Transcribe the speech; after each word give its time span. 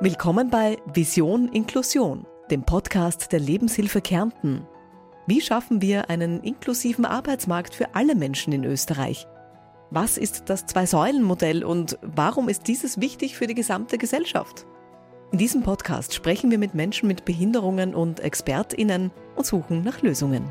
Willkommen 0.00 0.48
bei 0.48 0.78
Vision 0.94 1.48
Inklusion, 1.48 2.24
dem 2.52 2.62
Podcast 2.62 3.32
der 3.32 3.40
Lebenshilfe 3.40 4.00
Kärnten. 4.00 4.64
Wie 5.26 5.40
schaffen 5.40 5.82
wir 5.82 6.08
einen 6.08 6.40
inklusiven 6.44 7.04
Arbeitsmarkt 7.04 7.74
für 7.74 7.96
alle 7.96 8.14
Menschen 8.14 8.52
in 8.52 8.62
Österreich? 8.62 9.26
Was 9.90 10.16
ist 10.16 10.50
das 10.50 10.66
Zwei-Säulen-Modell 10.66 11.64
und 11.64 11.98
warum 12.02 12.48
ist 12.48 12.68
dieses 12.68 13.00
wichtig 13.00 13.36
für 13.36 13.48
die 13.48 13.56
gesamte 13.56 13.98
Gesellschaft? 13.98 14.66
In 15.32 15.38
diesem 15.38 15.64
Podcast 15.64 16.14
sprechen 16.14 16.52
wir 16.52 16.58
mit 16.58 16.74
Menschen 16.74 17.08
mit 17.08 17.24
Behinderungen 17.24 17.92
und 17.92 18.20
ExpertInnen 18.20 19.10
und 19.34 19.46
suchen 19.46 19.82
nach 19.82 20.00
Lösungen. 20.02 20.48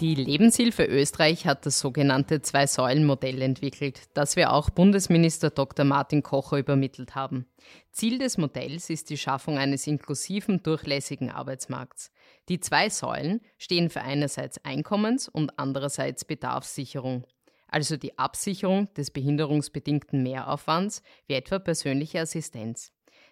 Die 0.00 0.14
Lebenshilfe 0.14 0.84
Österreich 0.84 1.44
hat 1.44 1.66
das 1.66 1.78
sogenannte 1.78 2.40
Zwei-Säulen-Modell 2.40 3.42
entwickelt, 3.42 4.08
das 4.14 4.34
wir 4.34 4.54
auch 4.54 4.70
Bundesminister 4.70 5.50
Dr. 5.50 5.84
Martin 5.84 6.22
Kocher 6.22 6.56
übermittelt 6.56 7.14
haben. 7.14 7.44
Ziel 7.92 8.18
des 8.18 8.38
Modells 8.38 8.88
ist 8.88 9.10
die 9.10 9.18
Schaffung 9.18 9.58
eines 9.58 9.86
inklusiven, 9.86 10.62
durchlässigen 10.62 11.30
Arbeitsmarkts. 11.30 12.12
Die 12.48 12.60
zwei 12.60 12.88
Säulen 12.88 13.42
stehen 13.58 13.90
für 13.90 14.00
einerseits 14.00 14.64
Einkommens- 14.64 15.28
und 15.28 15.58
andererseits 15.58 16.24
Bedarfssicherung, 16.24 17.26
also 17.68 17.98
die 17.98 18.18
Absicherung 18.18 18.88
des 18.94 19.10
behinderungsbedingten 19.10 20.22
Mehraufwands, 20.22 21.02
wie 21.26 21.34
etwa 21.34 21.58
persönliche 21.58 22.20
Assistenz. 22.20 22.90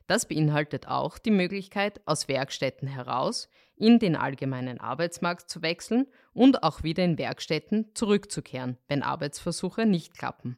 Das 0.08 0.26
beinhaltet 0.26 0.88
auch 0.88 1.18
die 1.18 1.30
Möglichkeit, 1.30 2.00
aus 2.06 2.28
Werkstätten 2.28 2.88
heraus 2.88 3.50
in 3.76 3.98
den 3.98 4.16
allgemeinen 4.16 4.80
Arbeitsmarkt 4.80 5.50
zu 5.50 5.60
wechseln 5.60 6.06
und 6.32 6.62
auch 6.62 6.82
wieder 6.82 7.04
in 7.04 7.18
Werkstätten 7.18 7.90
zurückzukehren, 7.94 8.78
wenn 8.88 9.02
Arbeitsversuche 9.02 9.84
nicht 9.84 10.16
klappen. 10.16 10.56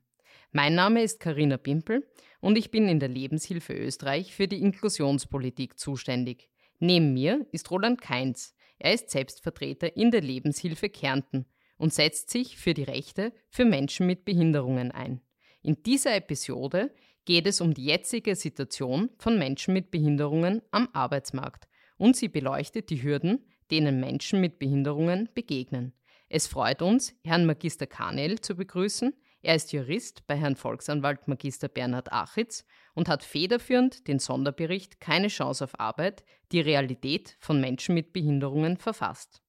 Mein 0.53 0.77
Name 0.77 1.03
ist 1.03 1.19
Karina 1.19 1.57
Pimpel 1.57 2.09
und 2.41 2.57
ich 2.57 2.71
bin 2.71 2.89
in 2.89 3.01
der 3.01 3.09
Lebenshilfe 3.09 3.75
Österreich 3.75 4.35
für 4.35 4.47
die 4.47 4.61
Inklusionspolitik 4.61 5.79
zuständig. 5.79 6.49
Neben 6.79 7.13
mir 7.13 7.45
ist 7.51 7.71
Roland 7.73 8.01
Keinz. 8.01 8.55
Er 8.79 8.95
ist 8.95 9.11
Selbstvertreter 9.11 9.97
in 9.97 10.13
der 10.13 10.23
Lebenshilfe 10.23 10.89
Kärnten 10.89 11.45
und 11.77 11.93
setzt 11.93 12.31
sich 12.31 12.57
für 12.57 12.73
die 12.73 12.85
Rechte 12.85 13.33
für 13.49 13.65
Menschen 13.65 14.07
mit 14.07 14.25
Behinderungen 14.25 14.93
ein. 14.93 15.21
In 15.63 15.83
dieser 15.83 16.15
Episode 16.15 16.95
geht 17.25 17.47
es 17.47 17.61
um 17.61 17.75
die 17.75 17.85
jetzige 17.85 18.35
Situation 18.35 19.11
von 19.19 19.39
Menschen 19.39 19.75
mit 19.75 19.91
Behinderungen 19.91 20.63
am 20.71 20.89
Arbeitsmarkt 20.93 21.69
und 21.97 22.17
sie 22.17 22.29
beleuchtet 22.29 22.91
die 22.91 23.03
Hürden, 23.03 23.47
denen 23.71 24.01
Menschen 24.01 24.41
mit 24.41 24.59
Behinderungen 24.59 25.29
begegnen. 25.35 25.93
Es 26.29 26.47
freut 26.47 26.81
uns, 26.81 27.15
Herrn 27.25 27.45
Magister 27.45 27.87
Kanel 27.87 28.41
zu 28.41 28.55
begrüßen. 28.55 29.13
Er 29.43 29.55
ist 29.55 29.73
Jurist 29.73 30.27
bei 30.27 30.37
Herrn 30.37 30.55
Volksanwalt 30.55 31.27
Magister 31.27 31.69
Bernhard 31.69 32.13
Achitz 32.13 32.65
und 32.95 33.09
hat 33.09 33.25
federführend 33.25 34.07
den 34.07 34.19
Sonderbericht 34.19 35.01
Keine 35.01 35.29
Chance 35.29 35.65
auf 35.65 35.81
Arbeit, 35.81 36.25
die 36.53 36.61
Realität 36.61 37.37
von 37.41 37.61
Menschen 37.61 37.95
mit 37.95 38.13
Behinderungen 38.13 38.77
verfasst. 38.77 39.43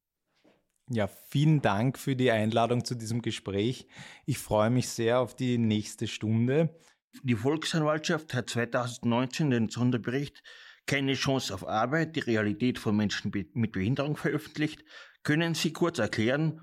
Ja, 0.89 1.07
vielen 1.07 1.61
Dank 1.61 1.97
für 1.97 2.15
die 2.15 2.31
Einladung 2.31 2.83
zu 2.83 2.95
diesem 2.95 3.21
Gespräch. 3.21 3.87
Ich 4.25 4.39
freue 4.39 4.69
mich 4.69 4.89
sehr 4.89 5.19
auf 5.19 5.35
die 5.35 5.57
nächste 5.57 6.07
Stunde. 6.07 6.75
Die 7.23 7.35
Volksanwaltschaft 7.35 8.33
hat 8.33 8.49
2019 8.49 9.49
den 9.49 9.69
Sonderbericht 9.69 10.41
keine 10.85 11.13
Chance 11.13 11.53
auf 11.53 11.67
Arbeit, 11.67 12.15
die 12.15 12.21
Realität 12.21 12.79
von 12.79 12.95
Menschen 12.95 13.31
mit 13.53 13.71
Behinderung 13.71 14.17
veröffentlicht. 14.17 14.83
Können 15.23 15.53
Sie 15.53 15.73
kurz 15.73 15.99
erklären, 15.99 16.61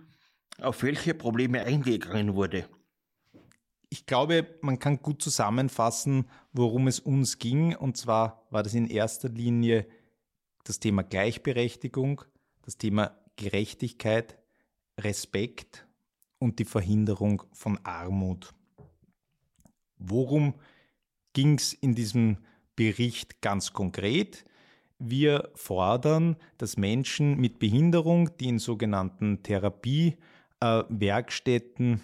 auf 0.60 0.82
welche 0.82 1.14
Probleme 1.14 1.62
eingegangen 1.62 2.34
wurde? 2.34 2.68
Ich 3.90 4.04
glaube, 4.04 4.58
man 4.60 4.78
kann 4.78 5.00
gut 5.00 5.22
zusammenfassen, 5.22 6.28
worum 6.52 6.88
es 6.88 7.00
uns 7.00 7.38
ging. 7.38 7.74
Und 7.74 7.96
zwar 7.96 8.46
war 8.50 8.62
das 8.62 8.74
in 8.74 8.88
erster 8.88 9.28
Linie 9.28 9.86
das 10.64 10.80
Thema 10.80 11.02
Gleichberechtigung, 11.02 12.22
das 12.62 12.76
Thema 12.76 13.16
Gerechtigkeit, 13.36 14.38
Respekt 14.98 15.86
und 16.38 16.58
die 16.58 16.64
Verhinderung 16.66 17.44
von 17.52 17.78
Armut. 17.84 18.52
Worum 19.98 20.54
ging 21.32 21.56
es 21.56 21.72
in 21.72 21.94
diesem 21.94 22.38
Bericht 22.78 23.40
ganz 23.40 23.72
konkret. 23.72 24.44
Wir 25.00 25.50
fordern, 25.56 26.36
dass 26.58 26.76
Menschen 26.76 27.36
mit 27.36 27.58
Behinderung, 27.58 28.30
die 28.38 28.46
in 28.48 28.60
sogenannten 28.60 29.42
Therapiewerkstätten 29.42 32.00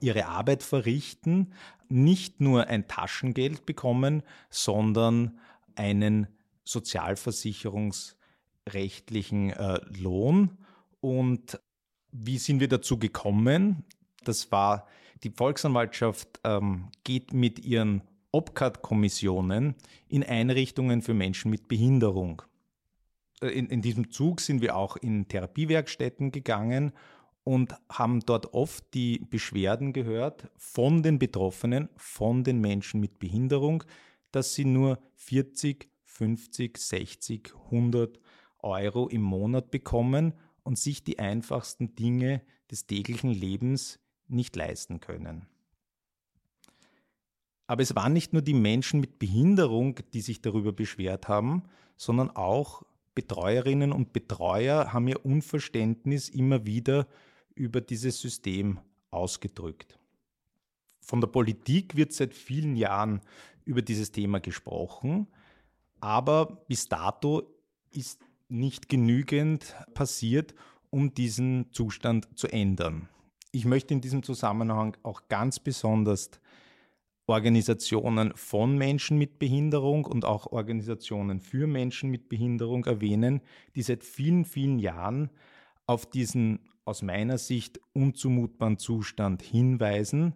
ihre 0.00 0.24
Arbeit 0.26 0.62
verrichten, 0.62 1.52
nicht 1.90 2.40
nur 2.40 2.68
ein 2.68 2.88
Taschengeld 2.88 3.66
bekommen, 3.66 4.22
sondern 4.48 5.38
einen 5.74 6.28
sozialversicherungsrechtlichen 6.64 9.50
äh, 9.50 9.80
Lohn. 9.98 10.56
Und 11.00 11.60
wie 12.10 12.38
sind 12.38 12.60
wir 12.60 12.68
dazu 12.68 12.98
gekommen? 12.98 13.84
Das 14.24 14.50
war, 14.50 14.86
die 15.24 15.30
Volksanwaltschaft 15.30 16.40
ähm, 16.44 16.88
geht 17.04 17.32
mit 17.32 17.64
ihren 17.64 18.02
OPCAT-Kommissionen 18.32 19.74
in 20.08 20.24
Einrichtungen 20.24 21.02
für 21.02 21.14
Menschen 21.14 21.50
mit 21.50 21.68
Behinderung. 21.68 22.42
Äh, 23.40 23.48
in, 23.48 23.66
in 23.66 23.82
diesem 23.82 24.10
Zug 24.10 24.40
sind 24.40 24.62
wir 24.62 24.76
auch 24.76 24.96
in 24.96 25.28
Therapiewerkstätten 25.28 26.32
gegangen 26.32 26.92
und 27.44 27.74
haben 27.90 28.20
dort 28.20 28.54
oft 28.54 28.94
die 28.94 29.18
Beschwerden 29.18 29.92
gehört 29.92 30.50
von 30.56 31.02
den 31.02 31.18
Betroffenen, 31.18 31.88
von 31.96 32.44
den 32.44 32.60
Menschen 32.60 33.00
mit 33.00 33.18
Behinderung, 33.18 33.84
dass 34.30 34.54
sie 34.54 34.64
nur 34.64 34.98
40, 35.16 35.88
50, 36.04 36.78
60, 36.78 37.52
100 37.66 38.18
Euro 38.58 39.08
im 39.08 39.22
Monat 39.22 39.70
bekommen 39.70 40.34
und 40.62 40.78
sich 40.78 41.02
die 41.02 41.18
einfachsten 41.18 41.96
Dinge 41.96 42.42
des 42.70 42.86
täglichen 42.86 43.30
Lebens 43.30 43.98
nicht 44.32 44.56
leisten 44.56 45.00
können. 45.00 45.46
Aber 47.66 47.82
es 47.82 47.94
waren 47.94 48.12
nicht 48.12 48.32
nur 48.32 48.42
die 48.42 48.54
Menschen 48.54 49.00
mit 49.00 49.18
Behinderung, 49.18 50.00
die 50.12 50.20
sich 50.20 50.42
darüber 50.42 50.72
beschwert 50.72 51.28
haben, 51.28 51.62
sondern 51.96 52.30
auch 52.30 52.82
Betreuerinnen 53.14 53.92
und 53.92 54.12
Betreuer 54.12 54.92
haben 54.92 55.08
ihr 55.08 55.24
Unverständnis 55.24 56.28
immer 56.28 56.66
wieder 56.66 57.06
über 57.54 57.80
dieses 57.80 58.20
System 58.20 58.80
ausgedrückt. 59.10 59.98
Von 61.00 61.20
der 61.20 61.28
Politik 61.28 61.96
wird 61.96 62.12
seit 62.12 62.34
vielen 62.34 62.76
Jahren 62.76 63.20
über 63.64 63.82
dieses 63.82 64.12
Thema 64.12 64.40
gesprochen, 64.40 65.26
aber 66.00 66.64
bis 66.68 66.88
dato 66.88 67.42
ist 67.90 68.20
nicht 68.48 68.88
genügend 68.88 69.74
passiert, 69.94 70.54
um 70.90 71.14
diesen 71.14 71.72
Zustand 71.72 72.28
zu 72.38 72.48
ändern. 72.48 73.08
Ich 73.52 73.66
möchte 73.66 73.92
in 73.92 74.00
diesem 74.00 74.22
Zusammenhang 74.22 74.96
auch 75.02 75.28
ganz 75.28 75.60
besonders 75.60 76.30
Organisationen 77.26 78.32
von 78.34 78.76
Menschen 78.76 79.18
mit 79.18 79.38
Behinderung 79.38 80.06
und 80.06 80.24
auch 80.24 80.46
Organisationen 80.46 81.38
für 81.38 81.66
Menschen 81.66 82.10
mit 82.10 82.30
Behinderung 82.30 82.84
erwähnen, 82.86 83.42
die 83.76 83.82
seit 83.82 84.04
vielen, 84.04 84.44
vielen 84.46 84.78
Jahren 84.78 85.30
auf 85.86 86.06
diesen 86.06 86.60
aus 86.84 87.02
meiner 87.02 87.38
Sicht 87.38 87.78
unzumutbaren 87.92 88.78
Zustand 88.78 89.42
hinweisen 89.42 90.34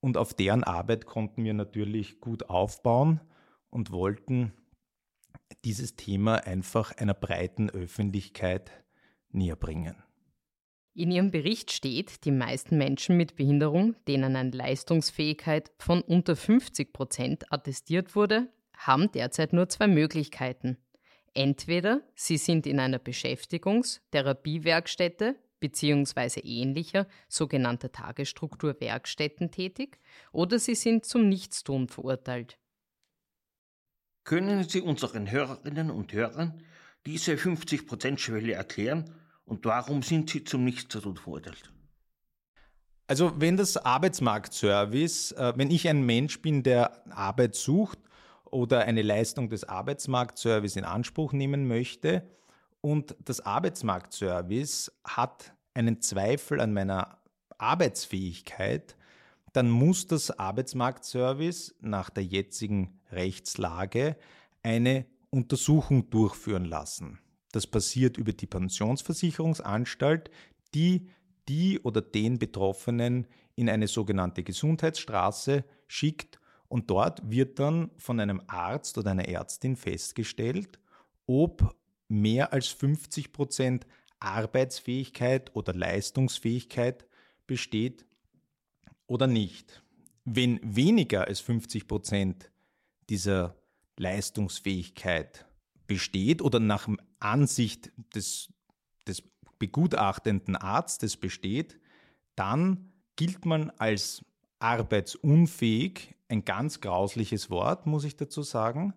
und 0.00 0.16
auf 0.16 0.34
deren 0.34 0.62
Arbeit 0.62 1.06
konnten 1.06 1.44
wir 1.44 1.54
natürlich 1.54 2.20
gut 2.20 2.48
aufbauen 2.48 3.20
und 3.70 3.90
wollten 3.90 4.52
dieses 5.64 5.96
Thema 5.96 6.46
einfach 6.46 6.96
einer 6.96 7.14
breiten 7.14 7.68
Öffentlichkeit 7.70 8.70
näher 9.30 9.56
bringen. 9.56 9.96
In 10.98 11.12
Ihrem 11.12 11.30
Bericht 11.30 11.70
steht, 11.70 12.24
die 12.24 12.32
meisten 12.32 12.76
Menschen 12.76 13.16
mit 13.16 13.36
Behinderung, 13.36 13.94
denen 14.08 14.34
eine 14.34 14.50
Leistungsfähigkeit 14.50 15.70
von 15.78 16.00
unter 16.00 16.34
50 16.34 16.92
Prozent 16.92 17.52
attestiert 17.52 18.16
wurde, 18.16 18.48
haben 18.76 19.12
derzeit 19.12 19.52
nur 19.52 19.68
zwei 19.68 19.86
Möglichkeiten. 19.86 20.76
Entweder 21.34 22.00
sie 22.16 22.36
sind 22.36 22.66
in 22.66 22.80
einer 22.80 22.98
Beschäftigungs-, 22.98 24.00
Therapiewerkstätte 24.10 25.36
bzw. 25.60 26.40
ähnlicher 26.40 27.06
sogenannter 27.28 27.92
Tagesstrukturwerkstätten 27.92 29.52
tätig, 29.52 30.00
oder 30.32 30.58
sie 30.58 30.74
sind 30.74 31.06
zum 31.06 31.28
Nichtstun 31.28 31.86
verurteilt. 31.86 32.58
Können 34.24 34.64
Sie 34.64 34.80
unseren 34.80 35.30
Hörerinnen 35.30 35.92
und 35.92 36.12
Hörern 36.12 36.60
diese 37.06 37.34
50%-Schwelle 37.34 38.54
erklären 38.54 39.14
und 39.48 39.64
warum 39.64 40.02
sind 40.02 40.30
sie 40.30 40.44
zum 40.44 40.64
Nichtstun 40.64 41.16
verurteilt? 41.16 41.72
Also 43.06 43.32
wenn 43.40 43.56
das 43.56 43.78
Arbeitsmarktservice, 43.78 45.32
äh, 45.32 45.54
wenn 45.56 45.70
ich 45.70 45.88
ein 45.88 46.04
Mensch 46.04 46.42
bin, 46.42 46.62
der 46.62 47.02
Arbeit 47.10 47.54
sucht 47.54 47.98
oder 48.44 48.80
eine 48.80 49.02
Leistung 49.02 49.48
des 49.48 49.64
Arbeitsmarktservice 49.64 50.76
in 50.76 50.84
Anspruch 50.84 51.32
nehmen 51.32 51.66
möchte 51.66 52.22
und 52.82 53.16
das 53.24 53.40
Arbeitsmarktservice 53.40 54.92
hat 55.04 55.54
einen 55.72 56.02
Zweifel 56.02 56.60
an 56.60 56.74
meiner 56.74 57.18
Arbeitsfähigkeit, 57.56 58.96
dann 59.54 59.70
muss 59.70 60.06
das 60.06 60.30
Arbeitsmarktservice 60.38 61.76
nach 61.80 62.10
der 62.10 62.24
jetzigen 62.24 63.00
Rechtslage 63.10 64.16
eine 64.62 65.06
Untersuchung 65.30 66.10
durchführen 66.10 66.66
lassen. 66.66 67.20
Das 67.52 67.66
passiert 67.66 68.16
über 68.16 68.32
die 68.32 68.46
Pensionsversicherungsanstalt, 68.46 70.30
die 70.74 71.08
die 71.48 71.80
oder 71.80 72.02
den 72.02 72.38
Betroffenen 72.38 73.26
in 73.56 73.70
eine 73.70 73.88
sogenannte 73.88 74.42
Gesundheitsstraße 74.42 75.64
schickt 75.86 76.38
und 76.68 76.90
dort 76.90 77.28
wird 77.30 77.58
dann 77.58 77.90
von 77.96 78.20
einem 78.20 78.42
Arzt 78.46 78.98
oder 78.98 79.12
einer 79.12 79.26
Ärztin 79.26 79.76
festgestellt, 79.76 80.78
ob 81.26 81.74
mehr 82.08 82.52
als 82.52 82.68
50 82.68 83.32
Prozent 83.32 83.86
Arbeitsfähigkeit 84.20 85.54
oder 85.56 85.72
Leistungsfähigkeit 85.72 87.06
besteht 87.46 88.04
oder 89.06 89.26
nicht. 89.26 89.82
Wenn 90.24 90.60
weniger 90.62 91.26
als 91.26 91.40
50 91.40 91.88
Prozent 91.88 92.50
dieser 93.08 93.56
Leistungsfähigkeit 93.96 95.47
besteht 95.88 96.40
oder 96.40 96.60
nach 96.60 96.88
Ansicht 97.18 97.90
des, 98.14 98.52
des 99.08 99.24
begutachtenden 99.58 100.54
Arztes 100.54 101.16
besteht, 101.16 101.80
dann 102.36 102.92
gilt 103.16 103.44
man 103.44 103.70
als 103.70 104.24
arbeitsunfähig, 104.60 106.14
ein 106.28 106.44
ganz 106.44 106.80
grausliches 106.80 107.50
Wort, 107.50 107.86
muss 107.86 108.04
ich 108.04 108.16
dazu 108.16 108.42
sagen, 108.42 108.94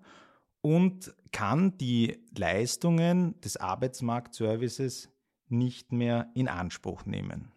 und 0.61 1.13
kann 1.31 1.77
die 1.77 2.19
Leistungen 2.37 3.39
des 3.41 3.57
Arbeitsmarktservices 3.57 5.09
nicht 5.47 5.91
mehr 5.91 6.29
in 6.35 6.47
Anspruch 6.47 7.05
nehmen. 7.05 7.51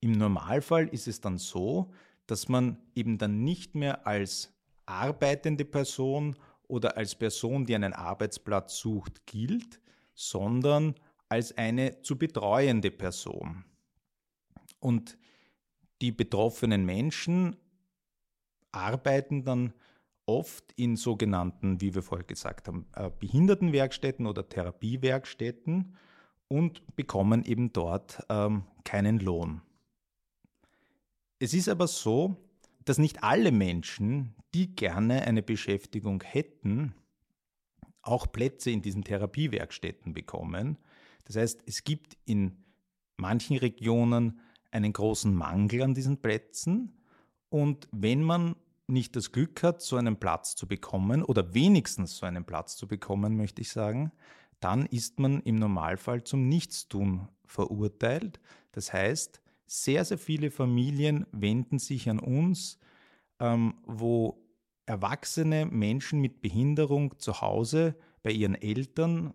Im 0.00 0.12
Normalfall 0.12 0.88
ist 0.88 1.06
es 1.06 1.20
dann 1.20 1.38
so, 1.38 1.92
dass 2.26 2.48
man 2.48 2.78
eben 2.94 3.18
dann 3.18 3.44
nicht 3.44 3.74
mehr 3.74 4.06
als 4.06 4.52
arbeitende 4.86 5.64
Person 5.64 6.36
oder 6.68 6.96
als 6.96 7.14
Person, 7.14 7.66
die 7.66 7.74
einen 7.74 7.92
Arbeitsplatz 7.92 8.78
sucht, 8.78 9.26
gilt, 9.26 9.80
sondern 10.14 10.94
als 11.28 11.56
eine 11.56 12.02
zu 12.02 12.16
betreuende 12.16 12.90
Person. 12.90 13.64
Und 14.80 15.18
die 16.00 16.12
betroffenen 16.12 16.84
Menschen 16.84 17.56
arbeiten 18.70 19.44
dann 19.44 19.72
oft 20.26 20.72
in 20.76 20.96
sogenannten, 20.96 21.80
wie 21.80 21.94
wir 21.94 22.02
vorher 22.02 22.26
gesagt 22.26 22.68
haben, 22.68 22.86
äh, 22.94 23.10
Behindertenwerkstätten 23.18 24.26
oder 24.26 24.48
Therapiewerkstätten 24.48 25.96
und 26.48 26.96
bekommen 26.96 27.44
eben 27.44 27.72
dort 27.72 28.24
ähm, 28.28 28.64
keinen 28.84 29.18
Lohn. 29.18 29.62
Es 31.38 31.54
ist 31.54 31.68
aber 31.68 31.86
so, 31.86 32.36
dass 32.88 32.98
nicht 32.98 33.22
alle 33.22 33.52
Menschen, 33.52 34.34
die 34.54 34.74
gerne 34.74 35.22
eine 35.22 35.42
Beschäftigung 35.42 36.22
hätten, 36.22 36.94
auch 38.02 38.30
Plätze 38.32 38.70
in 38.70 38.82
diesen 38.82 39.04
Therapiewerkstätten 39.04 40.14
bekommen. 40.14 40.78
Das 41.26 41.36
heißt, 41.36 41.62
es 41.66 41.84
gibt 41.84 42.16
in 42.24 42.64
manchen 43.16 43.58
Regionen 43.58 44.40
einen 44.70 44.92
großen 44.92 45.34
Mangel 45.34 45.82
an 45.82 45.94
diesen 45.94 46.22
Plätzen 46.22 46.94
und 47.50 47.88
wenn 47.92 48.22
man 48.22 48.56
nicht 48.86 49.16
das 49.16 49.32
Glück 49.32 49.62
hat, 49.62 49.82
so 49.82 49.96
einen 49.96 50.18
Platz 50.18 50.56
zu 50.56 50.66
bekommen 50.66 51.22
oder 51.22 51.52
wenigstens 51.52 52.16
so 52.16 52.24
einen 52.24 52.44
Platz 52.44 52.76
zu 52.76 52.88
bekommen, 52.88 53.36
möchte 53.36 53.60
ich 53.60 53.70
sagen, 53.70 54.12
dann 54.60 54.86
ist 54.86 55.20
man 55.20 55.40
im 55.42 55.56
Normalfall 55.56 56.24
zum 56.24 56.48
Nichtstun 56.48 57.28
verurteilt. 57.44 58.40
Das 58.72 58.92
heißt, 58.92 59.42
sehr, 59.68 60.04
sehr 60.04 60.18
viele 60.18 60.50
Familien 60.50 61.26
wenden 61.30 61.78
sich 61.78 62.08
an 62.08 62.18
uns, 62.18 62.78
ähm, 63.38 63.74
wo 63.86 64.42
erwachsene 64.86 65.66
Menschen 65.66 66.20
mit 66.20 66.40
Behinderung 66.40 67.18
zu 67.18 67.40
Hause 67.40 67.94
bei 68.22 68.30
ihren 68.30 68.54
Eltern 68.54 69.34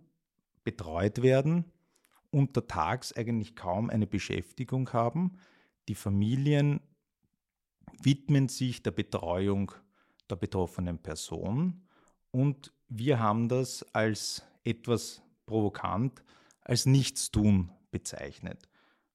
betreut 0.63 1.21
werden, 1.21 1.65
untertags 2.31 3.13
eigentlich 3.13 3.55
kaum 3.55 3.91
eine 3.91 4.07
Beschäftigung 4.07 4.91
haben. 4.91 5.37
Die 5.87 5.95
Familien 5.95 6.81
widmen 8.01 8.49
sich 8.49 8.81
der 8.81 8.91
Betreuung 8.91 9.71
der 10.29 10.35
betroffenen 10.37 10.97
Person 10.97 11.83
und 12.31 12.73
wir 12.89 13.19
haben 13.19 13.49
das 13.49 13.83
als 13.93 14.43
etwas 14.63 15.21
provokant 15.45 16.23
als 16.61 16.85
Nichtstun 16.85 17.69
bezeichnet 17.91 18.67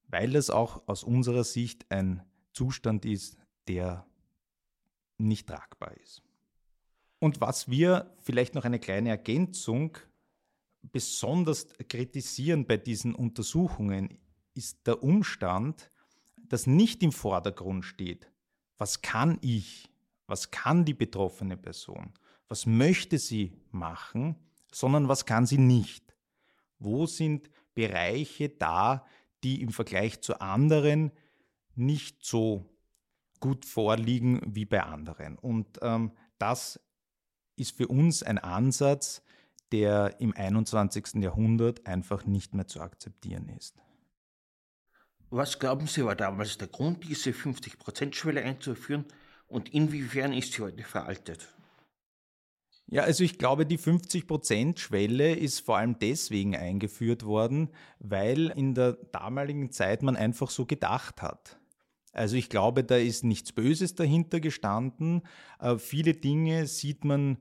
weil 0.09 0.35
es 0.35 0.49
auch 0.49 0.87
aus 0.87 1.03
unserer 1.03 1.43
Sicht 1.43 1.89
ein 1.89 2.23
Zustand 2.51 3.05
ist, 3.05 3.37
der 3.67 4.05
nicht 5.17 5.47
tragbar 5.47 5.95
ist. 5.97 6.21
Und 7.19 7.41
was 7.41 7.69
wir 7.69 8.15
vielleicht 8.19 8.55
noch 8.55 8.65
eine 8.65 8.79
kleine 8.79 9.09
Ergänzung 9.09 9.97
besonders 10.81 11.67
kritisieren 11.87 12.65
bei 12.65 12.77
diesen 12.77 13.13
Untersuchungen, 13.13 14.17
ist 14.53 14.87
der 14.87 15.03
Umstand, 15.03 15.91
dass 16.37 16.65
nicht 16.65 17.03
im 17.03 17.11
Vordergrund 17.11 17.85
steht, 17.85 18.31
was 18.77 19.01
kann 19.01 19.37
ich, 19.41 19.89
was 20.25 20.51
kann 20.51 20.85
die 20.85 20.93
betroffene 20.93 21.57
Person, 21.57 22.13
was 22.47 22.65
möchte 22.65 23.19
sie 23.19 23.53
machen, 23.71 24.35
sondern 24.71 25.07
was 25.07 25.25
kann 25.25 25.45
sie 25.45 25.57
nicht. 25.57 26.15
Wo 26.79 27.05
sind 27.05 27.49
Bereiche 27.73 28.49
da, 28.49 29.05
die 29.43 29.61
im 29.61 29.69
Vergleich 29.69 30.21
zu 30.21 30.41
anderen 30.41 31.11
nicht 31.75 32.25
so 32.25 32.69
gut 33.39 33.65
vorliegen 33.65 34.41
wie 34.45 34.65
bei 34.65 34.83
anderen. 34.83 35.37
Und 35.37 35.79
ähm, 35.81 36.11
das 36.37 36.79
ist 37.55 37.77
für 37.77 37.87
uns 37.87 38.23
ein 38.23 38.37
Ansatz, 38.37 39.21
der 39.71 40.19
im 40.19 40.35
21. 40.35 41.15
Jahrhundert 41.15 41.85
einfach 41.85 42.25
nicht 42.25 42.53
mehr 42.53 42.67
zu 42.67 42.81
akzeptieren 42.81 43.49
ist. 43.49 43.75
Was 45.29 45.59
glauben 45.59 45.85
Sie 45.85 46.03
war 46.03 46.15
damals 46.15 46.57
der 46.57 46.67
Grund, 46.67 47.07
diese 47.07 47.31
50%-Schwelle 47.31 48.41
einzuführen 48.41 49.05
und 49.47 49.69
inwiefern 49.69 50.33
ist 50.33 50.53
sie 50.53 50.63
heute 50.63 50.83
veraltet? 50.83 51.47
Ja, 52.91 53.03
also 53.03 53.23
ich 53.23 53.37
glaube, 53.37 53.67
die 53.67 53.77
50%-Schwelle 53.77 55.35
ist 55.35 55.59
vor 55.59 55.77
allem 55.77 55.99
deswegen 55.99 56.55
eingeführt 56.55 57.23
worden, 57.23 57.69
weil 57.99 58.47
in 58.49 58.73
der 58.73 58.93
damaligen 59.11 59.71
Zeit 59.71 60.01
man 60.01 60.15
einfach 60.15 60.49
so 60.49 60.65
gedacht 60.65 61.21
hat. 61.21 61.59
Also 62.13 62.35
ich 62.35 62.49
glaube, 62.49 62.83
da 62.83 62.97
ist 62.97 63.23
nichts 63.23 63.51
Böses 63.51 63.93
dahinter 63.93 64.39
gestanden. 64.39 65.21
Äh, 65.59 65.77
viele 65.77 66.15
Dinge 66.15 66.65
sieht 66.65 67.05
man 67.05 67.37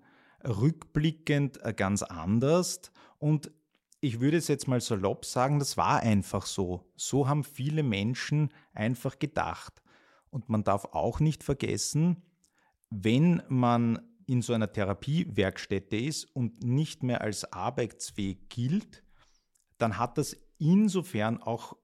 rückblickend 0.46 1.64
äh, 1.64 1.72
ganz 1.72 2.02
anders. 2.02 2.92
Und 3.18 3.50
ich 4.00 4.20
würde 4.20 4.36
es 4.36 4.48
jetzt 4.48 4.68
mal 4.68 4.82
salopp 4.82 5.24
sagen, 5.24 5.58
das 5.58 5.78
war 5.78 6.00
einfach 6.00 6.44
so. 6.44 6.84
So 6.94 7.26
haben 7.26 7.42
viele 7.42 7.82
Menschen 7.82 8.50
einfach 8.74 9.18
gedacht. 9.18 9.82
Und 10.28 10.50
man 10.50 10.62
darf 10.62 10.84
auch 10.92 11.20
nicht 11.20 11.42
vergessen, 11.42 12.22
wenn 12.90 13.42
man 13.48 13.98
in 14.28 14.42
so 14.42 14.52
einer 14.52 14.70
Therapiewerkstätte 14.70 15.96
ist 15.96 16.24
und 16.36 16.62
nicht 16.62 17.02
mehr 17.02 17.22
als 17.22 17.50
arbeitsfähig 17.50 18.48
gilt, 18.50 19.02
dann 19.78 19.96
hat 19.96 20.18
das 20.18 20.36
insofern 20.58 21.42
auch 21.42 21.76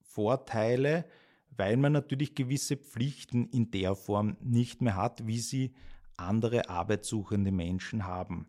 Vorteile, 0.00 1.04
weil 1.50 1.76
man 1.76 1.92
natürlich 1.92 2.36
gewisse 2.36 2.76
Pflichten 2.76 3.48
in 3.48 3.70
der 3.72 3.96
Form 3.96 4.36
nicht 4.40 4.82
mehr 4.82 4.94
hat, 4.94 5.26
wie 5.26 5.40
sie 5.40 5.74
andere 6.16 6.68
arbeitssuchende 6.68 7.50
Menschen 7.50 8.06
haben. 8.06 8.48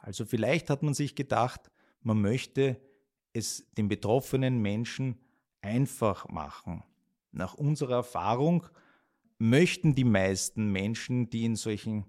Also 0.00 0.24
vielleicht 0.24 0.68
hat 0.68 0.82
man 0.82 0.94
sich 0.94 1.14
gedacht, 1.14 1.70
man 2.00 2.20
möchte 2.20 2.80
es 3.32 3.70
den 3.78 3.86
betroffenen 3.86 4.60
Menschen 4.60 5.20
einfach 5.60 6.28
machen. 6.28 6.82
Nach 7.30 7.54
unserer 7.54 7.94
Erfahrung 7.96 8.66
möchten 9.38 9.94
die 9.94 10.04
meisten 10.04 10.72
Menschen, 10.72 11.30
die 11.30 11.44
in 11.44 11.54
solchen 11.54 12.04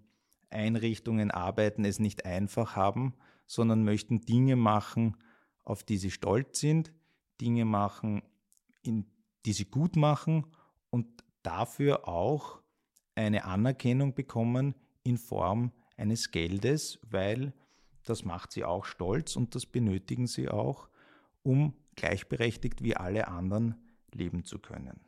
Einrichtungen 0.53 1.31
arbeiten, 1.31 1.85
es 1.85 1.99
nicht 1.99 2.25
einfach 2.25 2.75
haben, 2.75 3.13
sondern 3.45 3.83
möchten 3.83 4.21
Dinge 4.21 4.55
machen, 4.55 5.17
auf 5.63 5.83
die 5.83 5.97
sie 5.97 6.11
stolz 6.11 6.59
sind, 6.59 6.93
Dinge 7.41 7.65
machen, 7.65 8.21
in, 8.81 9.05
die 9.45 9.53
sie 9.53 9.65
gut 9.65 9.95
machen 9.95 10.47
und 10.89 11.07
dafür 11.41 12.07
auch 12.07 12.61
eine 13.15 13.45
Anerkennung 13.45 14.13
bekommen 14.13 14.75
in 15.03 15.17
Form 15.17 15.71
eines 15.97 16.31
Geldes, 16.31 16.99
weil 17.09 17.53
das 18.03 18.25
macht 18.25 18.51
sie 18.51 18.63
auch 18.63 18.85
stolz 18.85 19.35
und 19.35 19.55
das 19.55 19.65
benötigen 19.65 20.27
sie 20.27 20.49
auch, 20.49 20.89
um 21.43 21.73
gleichberechtigt 21.95 22.83
wie 22.83 22.95
alle 22.95 23.27
anderen 23.27 23.75
leben 24.13 24.43
zu 24.43 24.59
können. 24.59 24.99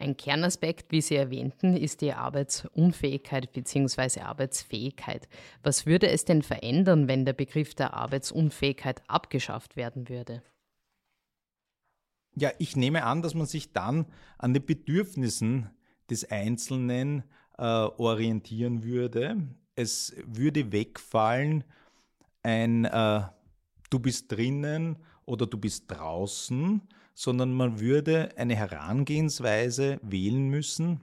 Ein 0.00 0.16
Kernaspekt, 0.16 0.92
wie 0.92 1.02
Sie 1.02 1.14
erwähnten, 1.14 1.76
ist 1.76 2.00
die 2.00 2.14
Arbeitsunfähigkeit 2.14 3.52
bzw. 3.52 4.20
Arbeitsfähigkeit. 4.20 5.28
Was 5.62 5.84
würde 5.84 6.08
es 6.08 6.24
denn 6.24 6.40
verändern, 6.40 7.06
wenn 7.06 7.26
der 7.26 7.34
Begriff 7.34 7.74
der 7.74 7.92
Arbeitsunfähigkeit 7.92 9.02
abgeschafft 9.08 9.76
werden 9.76 10.08
würde? 10.08 10.42
Ja, 12.34 12.50
ich 12.58 12.76
nehme 12.76 13.04
an, 13.04 13.20
dass 13.20 13.34
man 13.34 13.44
sich 13.44 13.74
dann 13.74 14.06
an 14.38 14.54
den 14.54 14.64
Bedürfnissen 14.64 15.68
des 16.08 16.30
Einzelnen 16.30 17.24
äh, 17.58 17.64
orientieren 17.64 18.82
würde. 18.82 19.36
Es 19.74 20.16
würde 20.24 20.72
wegfallen, 20.72 21.62
ein 22.42 22.86
äh, 22.86 23.20
du 23.90 23.98
bist 23.98 24.32
drinnen 24.32 24.96
oder 25.26 25.46
du 25.46 25.58
bist 25.58 25.90
draußen, 25.90 26.88
sondern 27.14 27.52
man 27.52 27.80
würde 27.80 28.30
eine 28.36 28.56
Herangehensweise 28.56 29.98
wählen 30.02 30.48
müssen. 30.48 31.00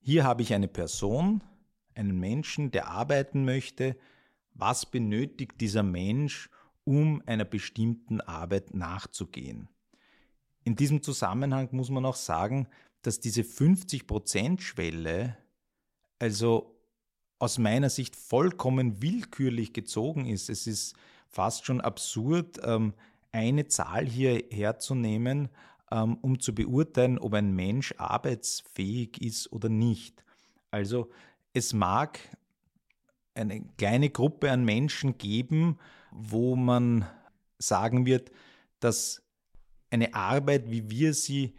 Hier 0.00 0.24
habe 0.24 0.42
ich 0.42 0.52
eine 0.54 0.68
Person, 0.68 1.42
einen 1.94 2.18
Menschen, 2.18 2.70
der 2.70 2.88
arbeiten 2.88 3.44
möchte. 3.44 3.96
Was 4.54 4.86
benötigt 4.86 5.60
dieser 5.60 5.82
Mensch, 5.82 6.50
um 6.84 7.22
einer 7.26 7.44
bestimmten 7.44 8.20
Arbeit 8.20 8.74
nachzugehen? 8.74 9.68
In 10.64 10.76
diesem 10.76 11.02
Zusammenhang 11.02 11.68
muss 11.72 11.90
man 11.90 12.04
auch 12.04 12.16
sagen, 12.16 12.68
dass 13.02 13.20
diese 13.20 13.42
50%-Schwelle 13.42 15.36
also 16.18 16.78
aus 17.40 17.58
meiner 17.58 17.90
Sicht 17.90 18.14
vollkommen 18.14 19.02
willkürlich 19.02 19.72
gezogen 19.72 20.26
ist. 20.26 20.48
Es 20.48 20.68
ist 20.68 20.94
fast 21.28 21.64
schon 21.64 21.80
absurd, 21.80 22.60
ähm, 22.62 22.94
eine 23.32 23.66
Zahl 23.66 24.06
hier 24.06 24.44
herzunehmen, 24.50 25.48
ähm, 25.90 26.18
um 26.20 26.38
zu 26.40 26.54
beurteilen, 26.54 27.18
ob 27.18 27.34
ein 27.34 27.54
Mensch 27.54 27.94
arbeitsfähig 27.98 29.20
ist 29.20 29.52
oder 29.52 29.68
nicht. 29.68 30.24
Also 30.70 31.10
es 31.52 31.72
mag 31.72 32.18
eine 33.34 33.62
kleine 33.78 34.10
Gruppe 34.10 34.50
an 34.50 34.64
Menschen 34.64 35.18
geben, 35.18 35.78
wo 36.10 36.56
man 36.56 37.06
sagen 37.58 38.06
wird, 38.06 38.30
dass 38.80 39.22
eine 39.90 40.14
Arbeit, 40.14 40.70
wie 40.70 40.90
wir 40.90 41.14
sie 41.14 41.54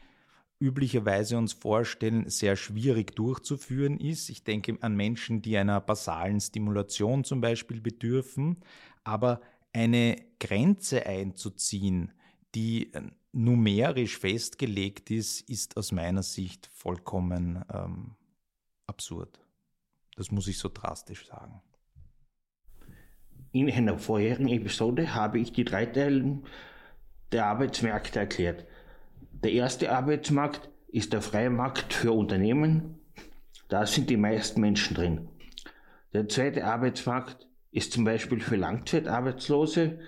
üblicherweise 0.59 1.37
uns 1.37 1.53
vorstellen, 1.53 2.29
sehr 2.29 2.55
schwierig 2.55 3.15
durchzuführen 3.15 3.99
ist. 3.99 4.29
Ich 4.29 4.43
denke 4.43 4.77
an 4.81 4.95
Menschen, 4.95 5.41
die 5.41 5.57
einer 5.57 5.81
basalen 5.81 6.39
Stimulation 6.39 7.23
zum 7.23 7.41
Beispiel 7.41 7.81
bedürfen. 7.81 8.57
Aber 9.03 9.41
eine 9.73 10.15
Grenze 10.39 11.05
einzuziehen, 11.05 12.11
die 12.55 12.91
numerisch 13.31 14.19
festgelegt 14.19 15.09
ist, 15.09 15.41
ist 15.49 15.75
aus 15.75 15.91
meiner 15.91 16.23
Sicht 16.23 16.69
vollkommen 16.73 17.65
ähm, 17.73 18.15
absurd. 18.85 19.39
Das 20.15 20.31
muss 20.31 20.47
ich 20.47 20.59
so 20.59 20.69
drastisch 20.71 21.25
sagen. 21.27 21.61
In 23.51 23.71
einer 23.71 23.97
vorherigen 23.97 24.47
Episode 24.47 25.13
habe 25.13 25.39
ich 25.39 25.51
die 25.51 25.65
Dreiteilung 25.65 26.45
der 27.31 27.47
Arbeitsmärkte 27.47 28.19
erklärt. 28.19 28.65
Der 29.31 29.51
erste 29.51 29.91
Arbeitsmarkt 29.91 30.69
ist 30.87 31.13
der 31.13 31.21
freie 31.21 31.49
Markt 31.49 31.93
für 31.93 32.11
Unternehmen. 32.11 32.99
Da 33.67 33.85
sind 33.87 34.09
die 34.09 34.17
meisten 34.17 34.61
Menschen 34.61 34.95
drin. 34.95 35.29
Der 36.13 36.27
zweite 36.29 36.65
Arbeitsmarkt 36.65 37.47
ist 37.73 37.91
zum 37.91 38.03
Beispiel 38.03 38.39
für 38.39 38.55
Langzeitarbeitslose, 38.55 39.99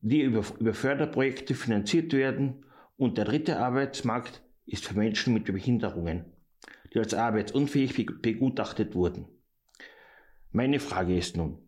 die 0.00 0.22
über, 0.22 0.42
über 0.58 0.72
Förderprojekte 0.72 1.54
finanziert 1.54 2.12
werden. 2.14 2.64
Und 2.96 3.18
der 3.18 3.26
dritte 3.26 3.58
Arbeitsmarkt 3.58 4.42
ist 4.64 4.86
für 4.86 4.94
Menschen 4.94 5.34
mit 5.34 5.44
Behinderungen, 5.44 6.24
die 6.92 6.98
als 6.98 7.12
arbeitsunfähig 7.12 8.06
begutachtet 8.22 8.94
wurden. 8.94 9.28
Meine 10.50 10.80
Frage 10.80 11.16
ist 11.16 11.36
nun, 11.36 11.58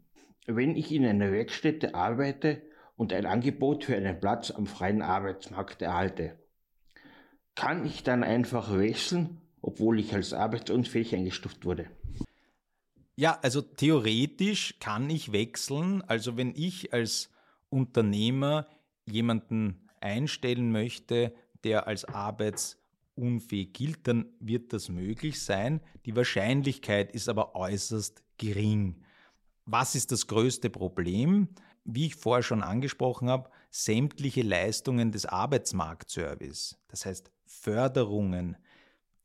wenn 0.47 0.75
ich 0.75 0.91
in 0.91 1.05
einer 1.05 1.33
Werkstätte 1.33 1.95
arbeite 1.95 2.63
und 2.97 3.13
ein 3.13 3.27
Angebot 3.27 3.85
für 3.85 3.97
einen 3.97 4.19
Platz 4.19 4.51
am 4.51 4.67
freien 4.67 5.03
Arbeitsmarkt 5.03 5.83
erhalte. 5.83 6.39
Kann 7.55 7.85
ich 7.85 8.05
dann 8.05 8.23
einfach 8.23 8.79
wechseln, 8.79 9.43
obwohl 9.61 9.99
ich 9.99 10.15
als 10.15 10.33
arbeitsunfähig 10.33 11.15
eingestuft 11.15 11.65
wurde? 11.67 11.91
Ja, 13.17 13.39
also 13.43 13.63
theoretisch 13.63 14.75
kann 14.79 15.09
ich 15.11 15.33
wechseln. 15.33 16.03
Also 16.03 16.37
wenn 16.37 16.55
ich 16.55 16.93
als 16.93 17.31
Unternehmer 17.71 18.67
jemanden 19.07 19.89
einstellen 20.01 20.71
möchte, 20.71 21.35
der 21.65 21.87
als 21.87 22.05
arbeitsunfähig 22.05 23.73
gilt, 23.73 24.07
dann 24.07 24.27
wird 24.39 24.73
das 24.73 24.89
möglich 24.89 25.43
sein. 25.43 25.81
Die 26.05 26.15
Wahrscheinlichkeit 26.15 27.13
ist 27.13 27.29
aber 27.29 27.55
äußerst 27.55 28.23
gering. 28.37 29.03
Was 29.65 29.95
ist 29.95 30.13
das 30.13 30.27
größte 30.27 30.71
Problem? 30.71 31.49
wie 31.87 32.07
ich 32.07 32.17
vorher 32.17 32.43
schon 32.43 32.63
angesprochen 32.63 33.31
habe, 33.31 33.49
sämtliche 33.71 34.43
Leistungen 34.43 35.13
des 35.13 35.25
Arbeitsmarktservice, 35.25 36.79
das 36.89 37.07
heißt 37.07 37.31
Förderungen, 37.45 38.57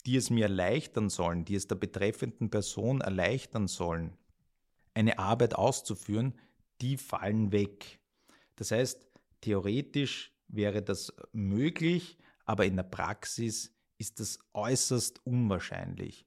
die 0.05 0.15
es 0.15 0.29
mir 0.29 0.45
erleichtern 0.45 1.09
sollen, 1.09 1.45
die 1.45 1.55
es 1.55 1.67
der 1.67 1.75
betreffenden 1.75 2.49
Person 2.49 3.01
erleichtern 3.01 3.67
sollen, 3.67 4.17
eine 4.93 5.19
Arbeit 5.19 5.55
auszuführen, 5.55 6.33
die 6.81 6.97
fallen 6.97 7.51
weg. 7.51 7.99
Das 8.55 8.71
heißt, 8.71 9.07
theoretisch 9.41 10.31
wäre 10.47 10.81
das 10.81 11.13
möglich, 11.31 12.17
aber 12.45 12.65
in 12.65 12.75
der 12.75 12.83
Praxis 12.83 13.73
ist 13.97 14.19
das 14.19 14.39
äußerst 14.53 15.25
unwahrscheinlich. 15.25 16.25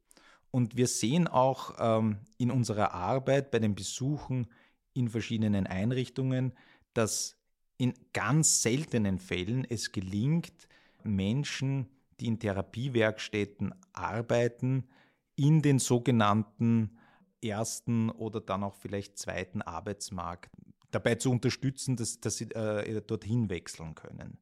Und 0.50 0.76
wir 0.76 0.86
sehen 0.86 1.26
auch 1.26 1.74
ähm, 1.78 2.18
in 2.38 2.50
unserer 2.50 2.92
Arbeit 2.94 3.50
bei 3.50 3.58
den 3.58 3.74
Besuchen 3.74 4.46
in 4.92 5.08
verschiedenen 5.08 5.66
Einrichtungen, 5.66 6.52
dass 6.92 7.36
in 7.76 7.92
ganz 8.12 8.62
seltenen 8.62 9.18
Fällen 9.18 9.64
es 9.68 9.90
gelingt, 9.90 10.68
Menschen, 11.02 11.88
die 12.21 12.26
in 12.26 12.38
Therapiewerkstätten 12.38 13.75
arbeiten, 13.92 14.88
in 15.37 15.62
den 15.62 15.78
sogenannten 15.78 16.99
ersten 17.42 18.11
oder 18.11 18.40
dann 18.40 18.64
auch 18.64 18.75
vielleicht 18.75 19.18
zweiten 19.18 19.62
Arbeitsmarkt 19.62 20.50
dabei 20.90 21.16
zu 21.16 21.30
unterstützen, 21.30 21.97
dass, 21.97 22.21
dass 22.21 22.37
sie 22.37 22.50
äh, 22.52 23.02
dorthin 23.02 23.50
wechseln 23.50 23.94
können. 23.94 24.38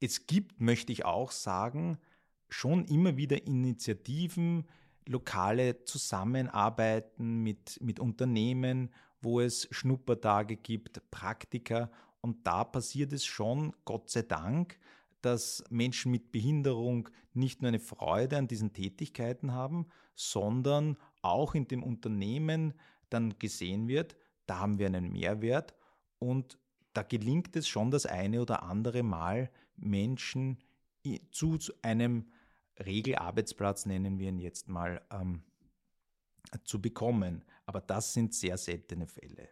Es 0.00 0.26
gibt, 0.26 0.60
möchte 0.60 0.92
ich 0.92 1.04
auch 1.04 1.30
sagen, 1.30 1.98
schon 2.48 2.84
immer 2.84 3.16
wieder 3.16 3.46
Initiativen, 3.46 4.66
lokale 5.06 5.84
Zusammenarbeiten 5.84 7.42
mit, 7.42 7.78
mit 7.80 7.98
Unternehmen 7.98 8.90
wo 9.22 9.40
es 9.40 9.68
Schnuppertage 9.70 10.56
gibt, 10.56 11.10
Praktika. 11.10 11.90
Und 12.20 12.46
da 12.46 12.64
passiert 12.64 13.12
es 13.12 13.24
schon, 13.24 13.74
Gott 13.84 14.10
sei 14.10 14.22
Dank, 14.22 14.78
dass 15.22 15.64
Menschen 15.70 16.10
mit 16.10 16.32
Behinderung 16.32 17.08
nicht 17.32 17.62
nur 17.62 17.68
eine 17.68 17.80
Freude 17.80 18.36
an 18.36 18.48
diesen 18.48 18.72
Tätigkeiten 18.72 19.52
haben, 19.52 19.86
sondern 20.14 20.96
auch 21.22 21.54
in 21.54 21.68
dem 21.68 21.82
Unternehmen 21.82 22.74
dann 23.08 23.38
gesehen 23.38 23.88
wird, 23.88 24.16
da 24.46 24.58
haben 24.58 24.78
wir 24.78 24.86
einen 24.86 25.12
Mehrwert 25.12 25.74
und 26.18 26.58
da 26.92 27.02
gelingt 27.02 27.54
es 27.56 27.68
schon 27.68 27.90
das 27.90 28.06
eine 28.06 28.42
oder 28.42 28.62
andere 28.62 29.02
Mal, 29.02 29.50
Menschen 29.76 30.58
zu 31.30 31.58
einem 31.82 32.32
Regelarbeitsplatz, 32.78 33.86
nennen 33.86 34.18
wir 34.18 34.28
ihn 34.28 34.38
jetzt 34.38 34.68
mal, 34.68 35.00
ähm, 35.10 35.42
zu 36.64 36.80
bekommen. 36.80 37.44
Aber 37.66 37.80
das 37.80 38.12
sind 38.12 38.34
sehr 38.34 38.58
seltene 38.58 39.06
Fälle. 39.06 39.48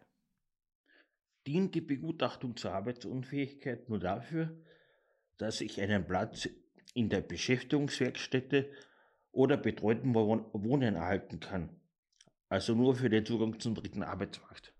Dient 1.47 1.73
die 1.75 1.81
Begutachtung 1.81 2.57
zur 2.57 2.73
Arbeitsunfähigkeit 2.73 3.89
nur 3.89 3.99
dafür, 3.99 4.57
dass 5.39 5.61
ich 5.61 5.81
einen 5.81 6.05
Platz 6.05 6.47
in 6.93 7.09
der 7.09 7.21
Beschäftigungswerkstätte 7.21 8.69
oder 9.31 9.57
betreuten 9.57 10.13
Wohnen 10.13 10.95
erhalten 10.95 11.39
kann? 11.39 11.69
Also 12.49 12.75
nur 12.75 12.95
für 12.95 13.09
den 13.09 13.25
Zugang 13.25 13.59
zum 13.59 13.73
dritten 13.73 14.03
Arbeitsmarkt. 14.03 14.73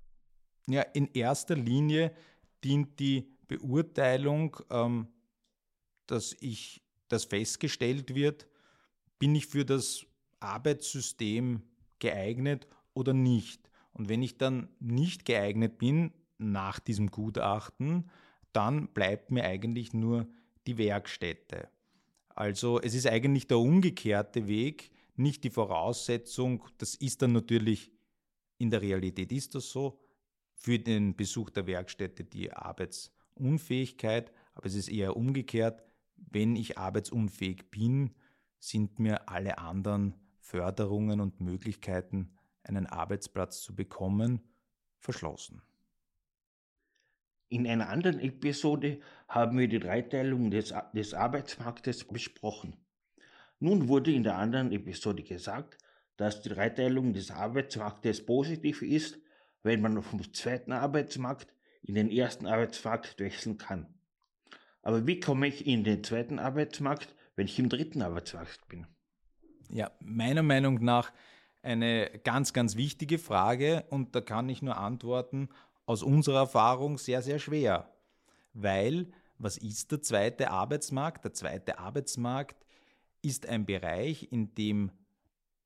Ja, 0.67 0.81
in 0.81 1.07
erster 1.13 1.55
Linie 1.55 2.11
dient 2.63 2.99
die 2.99 3.35
Beurteilung, 3.47 4.57
ähm, 4.69 5.07
dass 6.05 6.35
ich, 6.39 6.83
dass 7.07 7.25
festgestellt 7.25 8.13
wird, 8.13 8.47
bin 9.17 9.33
ich 9.35 9.47
für 9.47 9.65
das 9.65 10.05
Arbeitssystem 10.39 11.63
geeignet 11.99 12.67
oder 12.93 13.13
nicht. 13.13 13.69
Und 13.93 14.09
wenn 14.09 14.21
ich 14.21 14.37
dann 14.37 14.69
nicht 14.79 15.25
geeignet 15.25 15.77
bin 15.77 16.13
nach 16.37 16.79
diesem 16.79 17.11
Gutachten, 17.11 18.09
dann 18.53 18.87
bleibt 18.89 19.31
mir 19.31 19.43
eigentlich 19.43 19.93
nur 19.93 20.27
die 20.67 20.77
Werkstätte. 20.77 21.69
Also 22.29 22.79
es 22.79 22.93
ist 22.93 23.07
eigentlich 23.07 23.47
der 23.47 23.59
umgekehrte 23.59 24.47
Weg, 24.47 24.91
nicht 25.15 25.43
die 25.43 25.49
Voraussetzung, 25.49 26.63
das 26.77 26.95
ist 26.95 27.21
dann 27.21 27.33
natürlich, 27.33 27.91
in 28.57 28.69
der 28.69 28.81
Realität 28.81 29.31
ist 29.31 29.55
das 29.55 29.69
so, 29.69 29.99
für 30.53 30.79
den 30.79 31.15
Besuch 31.15 31.49
der 31.49 31.67
Werkstätte 31.67 32.23
die 32.23 32.51
Arbeitsunfähigkeit, 32.51 34.31
aber 34.53 34.67
es 34.67 34.75
ist 34.75 34.89
eher 34.89 35.15
umgekehrt, 35.15 35.83
wenn 36.15 36.55
ich 36.55 36.77
arbeitsunfähig 36.77 37.71
bin, 37.71 38.15
sind 38.59 38.99
mir 38.99 39.29
alle 39.29 39.57
anderen 39.57 40.15
Förderungen 40.39 41.21
und 41.21 41.39
Möglichkeiten, 41.39 42.31
einen 42.63 42.85
Arbeitsplatz 42.85 43.61
zu 43.61 43.75
bekommen, 43.75 44.41
verschlossen. 44.97 45.61
In 47.49 47.67
einer 47.67 47.89
anderen 47.89 48.19
Episode 48.19 48.99
haben 49.27 49.57
wir 49.57 49.67
die 49.67 49.79
Dreiteilung 49.79 50.51
des, 50.51 50.73
des 50.93 51.15
Arbeitsmarktes 51.15 52.05
besprochen. 52.05 52.77
Nun 53.59 53.87
wurde 53.87 54.11
in 54.11 54.23
der 54.23 54.37
anderen 54.37 54.71
Episode 54.71 55.23
gesagt, 55.23 55.77
dass 56.15 56.41
die 56.41 56.49
Dreiteilung 56.49 57.13
des 57.13 57.31
Arbeitsmarktes 57.31 58.25
positiv 58.25 58.83
ist, 58.83 59.17
wenn 59.63 59.81
man 59.81 60.01
vom 60.03 60.31
zweiten 60.31 60.71
Arbeitsmarkt 60.71 61.53
in 61.81 61.95
den 61.95 62.11
ersten 62.11 62.45
Arbeitsmarkt 62.45 63.19
wechseln 63.19 63.57
kann. 63.57 63.87
Aber 64.83 65.07
wie 65.07 65.19
komme 65.19 65.47
ich 65.47 65.65
in 65.65 65.83
den 65.83 66.03
zweiten 66.03 66.37
Arbeitsmarkt, 66.37 67.15
wenn 67.35 67.47
ich 67.47 67.57
im 67.57 67.69
dritten 67.69 68.01
Arbeitsmarkt 68.01 68.67
bin? 68.67 68.85
Ja, 69.69 69.91
meiner 69.99 70.43
Meinung 70.43 70.83
nach 70.83 71.11
eine 71.61 72.09
ganz, 72.23 72.53
ganz 72.53 72.75
wichtige 72.75 73.17
Frage 73.17 73.85
und 73.89 74.15
da 74.15 74.21
kann 74.21 74.49
ich 74.49 74.61
nur 74.61 74.77
antworten, 74.77 75.49
aus 75.89 76.03
unserer 76.03 76.41
Erfahrung 76.41 76.99
sehr, 76.99 77.23
sehr 77.23 77.39
schwer. 77.39 77.91
Weil, 78.53 79.09
was 79.39 79.57
ist 79.57 79.91
der 79.91 80.03
zweite 80.03 80.51
Arbeitsmarkt? 80.51 81.25
Der 81.25 81.33
zweite 81.33 81.79
Arbeitsmarkt 81.79 82.63
ist 83.23 83.47
ein 83.47 83.65
Bereich, 83.65 84.31
in 84.31 84.53
dem 84.53 84.91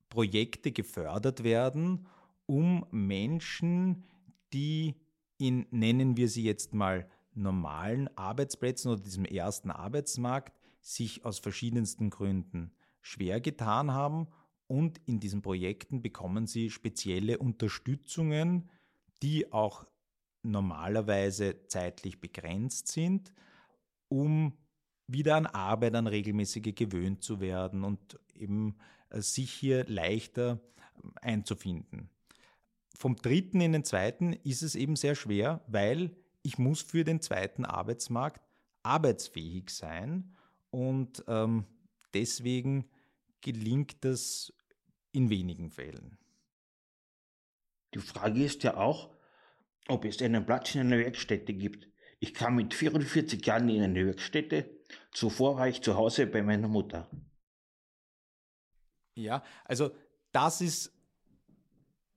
Projekte 0.08 0.72
gefördert 0.72 1.44
werden, 1.44 2.08
um 2.46 2.86
Menschen, 2.90 4.06
die 4.54 4.96
in, 5.38 5.68
nennen 5.72 6.16
wir 6.16 6.30
sie 6.30 6.44
jetzt 6.44 6.74
mal, 6.74 7.06
normalen 7.34 8.08
Arbeitsplätzen 8.18 8.94
oder 8.94 9.02
diesem 9.02 9.26
ersten 9.26 9.72
Arbeitsmarkt 9.72 10.58
sich 10.80 11.26
aus 11.26 11.40
verschiedensten 11.40 12.10
Gründen 12.10 12.72
schwer 13.02 13.42
getan 13.42 13.92
haben 13.92 14.28
und 14.68 15.02
in 15.06 15.20
diesen 15.20 15.42
Projekten 15.42 16.02
bekommen 16.02 16.48
sie 16.48 16.70
spezielle 16.70 17.40
Unterstützungen, 17.40 18.70
die 19.22 19.52
auch 19.52 19.86
normalerweise 20.44 21.66
zeitlich 21.68 22.20
begrenzt 22.20 22.90
sind, 22.90 23.34
um 24.10 24.54
wieder 25.08 25.36
an 25.36 25.46
Arbeit, 25.46 25.96
an 25.96 26.08
regelmäßige 26.08 26.76
gewöhnt 26.76 27.24
zu 27.24 27.40
werden 27.40 27.84
und 27.84 28.20
eben 28.36 28.78
äh, 29.10 29.22
sich 29.22 29.52
hier 29.52 29.86
leichter 29.86 30.60
ähm, 31.02 31.14
einzufinden. 31.22 32.10
Vom 32.96 33.16
dritten 33.16 33.60
in 33.62 33.72
den 33.74 33.84
zweiten 33.84 34.34
ist 34.34 34.62
es 34.62 34.76
eben 34.76 34.96
sehr 34.96 35.16
schwer, 35.16 35.62
weil 35.68 36.16
ich 36.42 36.58
muss 36.58 36.82
für 36.82 37.04
den 37.04 37.22
zweiten 37.22 37.66
Arbeitsmarkt 37.66 38.42
arbeitsfähig 38.84 39.70
sein 39.70 40.36
und 40.70 41.24
ähm, 41.28 41.66
deswegen 42.14 42.90
gelingt 43.42 44.04
das 44.06 44.54
in 45.12 45.30
wenigen 45.30 45.70
Fällen. 45.70 46.18
Die 47.94 48.00
Frage 48.00 48.44
ist 48.44 48.64
ja 48.64 48.78
auch, 48.78 49.14
ob 49.88 50.06
es 50.06 50.22
einen 50.22 50.46
Platz 50.46 50.76
in 50.76 50.82
einer 50.82 50.98
Werkstätte 50.98 51.54
gibt. 51.54 51.88
Ich 52.20 52.34
kam 52.34 52.56
mit 52.56 52.74
44 52.74 53.46
Jahren 53.46 53.70
in 53.70 53.84
eine 53.84 54.06
Werkstätte, 54.06 54.70
zuvor 55.12 55.58
war 55.58 55.68
ich 55.68 55.82
zu 55.82 55.96
Hause 55.96 56.28
bei 56.28 56.42
meiner 56.42 56.68
Mutter. 56.68 57.10
Ja, 59.16 59.44
also 59.66 59.92
das 60.32 60.62
ist 60.62 60.92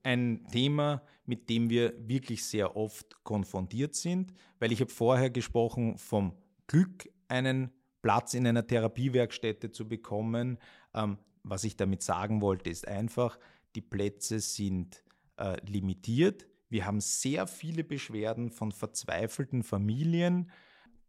ein 0.03 0.47
Thema, 0.53 1.03
mit 1.25 1.51
dem 1.51 1.69
wir 1.69 1.93
wirklich 1.99 2.45
sehr 2.45 2.77
oft 2.77 3.23
konfrontiert 3.25 3.95
sind, 3.97 4.33
weil 4.61 4.73
ich 4.73 4.81
habe 4.81 4.91
vorher 4.91 5.31
gesprochen 5.31 5.99
vom 5.99 6.33
Glück, 6.69 7.09
einen 7.29 7.73
Platz 8.03 8.35
in 8.35 8.47
einer 8.47 8.67
Therapiewerkstätte 8.67 9.73
zu 9.73 9.89
bekommen. 9.89 10.59
Ähm, 10.95 11.19
was 11.43 11.65
ich 11.65 11.77
damit 11.77 12.03
sagen 12.03 12.41
wollte, 12.41 12.71
ist 12.71 12.87
einfach, 12.87 13.39
die 13.75 13.81
Plätze 13.81 14.39
sind 14.39 15.03
äh, 15.37 15.57
limitiert. 15.69 16.47
Wir 16.69 16.87
haben 16.87 17.01
sehr 17.01 17.47
viele 17.47 17.85
Beschwerden 17.85 18.51
von 18.51 18.73
verzweifelten 18.73 19.63
Familien, 19.63 20.51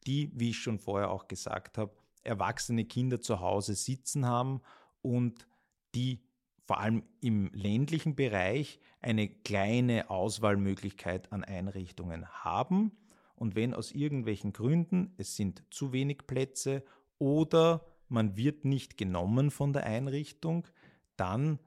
die, 0.05 0.31
wie 0.33 0.51
ich 0.51 0.59
schon 0.59 0.79
vorher 0.79 1.11
auch 1.11 1.27
gesagt 1.27 1.77
habe, 1.77 1.95
erwachsene 2.23 2.85
Kinder 2.85 3.21
zu 3.21 3.39
Hause 3.39 3.73
sitzen 3.73 4.25
haben 4.25 4.61
und 5.01 5.47
die 5.95 6.21
vor 6.67 6.79
allem 6.79 7.03
im 7.21 7.49
ländlichen 7.53 8.15
Bereich 8.15 8.79
eine 8.99 9.29
kleine 9.29 10.09
Auswahlmöglichkeit 10.09 11.31
an 11.31 11.43
Einrichtungen 11.43 12.27
haben. 12.43 12.91
Und 13.35 13.55
wenn 13.55 13.73
aus 13.73 13.93
irgendwelchen 13.93 14.51
Gründen 14.51 15.13
es 15.17 15.35
sind 15.37 15.63
zu 15.69 15.93
wenig 15.93 16.27
Plätze 16.27 16.83
oder 17.19 17.85
man 18.09 18.35
wird 18.35 18.65
nicht 18.65 18.97
genommen 18.97 19.49
von 19.49 19.71
der 19.71 19.85
Einrichtung, 19.85 20.67
dann 21.15 21.59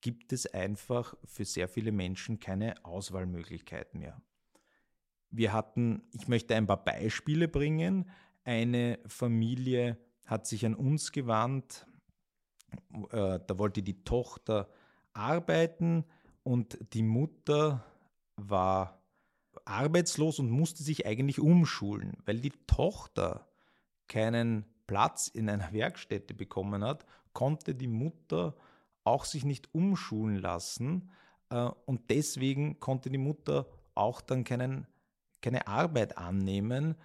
gibt 0.00 0.32
es 0.32 0.46
einfach 0.46 1.14
für 1.24 1.44
sehr 1.44 1.68
viele 1.68 1.92
Menschen 1.92 2.40
keine 2.40 2.84
Auswahlmöglichkeit 2.84 3.94
mehr. 3.94 4.20
Wir 5.30 5.52
hatten, 5.52 6.02
ich 6.12 6.28
möchte 6.28 6.56
ein 6.56 6.66
paar 6.66 6.84
Beispiele 6.84 7.48
bringen. 7.48 8.10
Eine 8.44 8.98
Familie 9.06 9.98
hat 10.24 10.46
sich 10.46 10.64
an 10.66 10.74
uns 10.74 11.12
gewandt, 11.12 11.86
äh, 13.10 13.38
da 13.46 13.58
wollte 13.58 13.82
die 13.82 14.04
Tochter 14.04 14.68
arbeiten 15.12 16.04
und 16.42 16.78
die 16.94 17.02
Mutter 17.02 17.84
war 18.36 19.02
arbeitslos 19.64 20.38
und 20.38 20.50
musste 20.50 20.82
sich 20.82 21.06
eigentlich 21.06 21.40
umschulen, 21.40 22.16
weil 22.24 22.40
die 22.40 22.52
Tochter 22.66 23.48
keinen 24.08 24.64
Platz 24.86 25.28
in 25.28 25.48
einer 25.48 25.72
Werkstätte 25.72 26.34
bekommen 26.34 26.84
hat, 26.84 27.06
konnte 27.32 27.74
die 27.74 27.88
Mutter 27.88 28.56
auch 29.04 29.24
sich 29.24 29.44
nicht 29.44 29.74
umschulen 29.74 30.36
lassen 30.36 31.10
äh, 31.50 31.68
und 31.86 32.10
deswegen 32.10 32.80
konnte 32.80 33.10
die 33.10 33.18
Mutter 33.18 33.66
auch 33.94 34.20
dann 34.20 34.44
keinen, 34.44 34.86
keine 35.40 35.66
Arbeit 35.66 36.18
annehmen, 36.18 36.96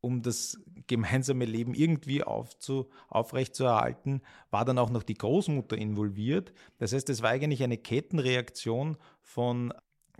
um 0.00 0.20
das 0.20 0.58
gemeinsame 0.86 1.46
Leben 1.46 1.72
irgendwie 1.72 2.22
aufzu, 2.22 2.90
aufrechtzuerhalten, 3.08 4.20
war 4.50 4.66
dann 4.66 4.78
auch 4.78 4.90
noch 4.90 5.02
die 5.02 5.14
Großmutter 5.14 5.78
involviert. 5.78 6.52
Das 6.76 6.92
heißt, 6.92 7.08
es 7.08 7.22
war 7.22 7.30
eigentlich 7.30 7.62
eine 7.62 7.78
Kettenreaktion 7.78 8.98
von, 9.22 9.72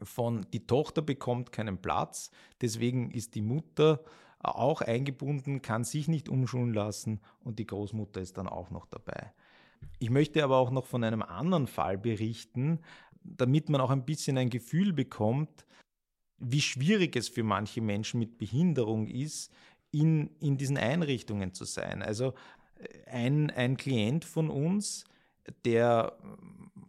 von 0.02 0.46
die 0.54 0.66
Tochter 0.66 1.02
bekommt 1.02 1.52
keinen 1.52 1.82
Platz, 1.82 2.30
deswegen 2.62 3.10
ist 3.10 3.34
die 3.34 3.42
Mutter 3.42 4.02
auch 4.38 4.80
eingebunden, 4.80 5.60
kann 5.60 5.84
sich 5.84 6.08
nicht 6.08 6.28
umschulen 6.28 6.72
lassen 6.72 7.20
und 7.40 7.58
die 7.58 7.66
Großmutter 7.66 8.20
ist 8.20 8.38
dann 8.38 8.48
auch 8.48 8.70
noch 8.70 8.86
dabei. 8.86 9.32
Ich 9.98 10.10
möchte 10.10 10.44
aber 10.44 10.58
auch 10.58 10.70
noch 10.70 10.86
von 10.86 11.04
einem 11.04 11.22
anderen 11.22 11.66
Fall 11.66 11.98
berichten, 11.98 12.80
damit 13.22 13.68
man 13.68 13.80
auch 13.80 13.90
ein 13.90 14.04
bisschen 14.04 14.38
ein 14.38 14.50
Gefühl 14.50 14.92
bekommt, 14.92 15.66
wie 16.38 16.60
schwierig 16.60 17.16
es 17.16 17.28
für 17.28 17.42
manche 17.42 17.80
Menschen 17.80 18.20
mit 18.20 18.38
Behinderung 18.38 19.06
ist, 19.06 19.52
in, 19.90 20.30
in 20.40 20.56
diesen 20.56 20.76
Einrichtungen 20.76 21.54
zu 21.54 21.64
sein. 21.64 22.02
Also 22.02 22.34
äh, 22.78 23.10
ein, 23.10 23.50
ein 23.50 23.76
Klient 23.76 24.24
von 24.24 24.50
uns, 24.50 25.04
der 25.64 26.18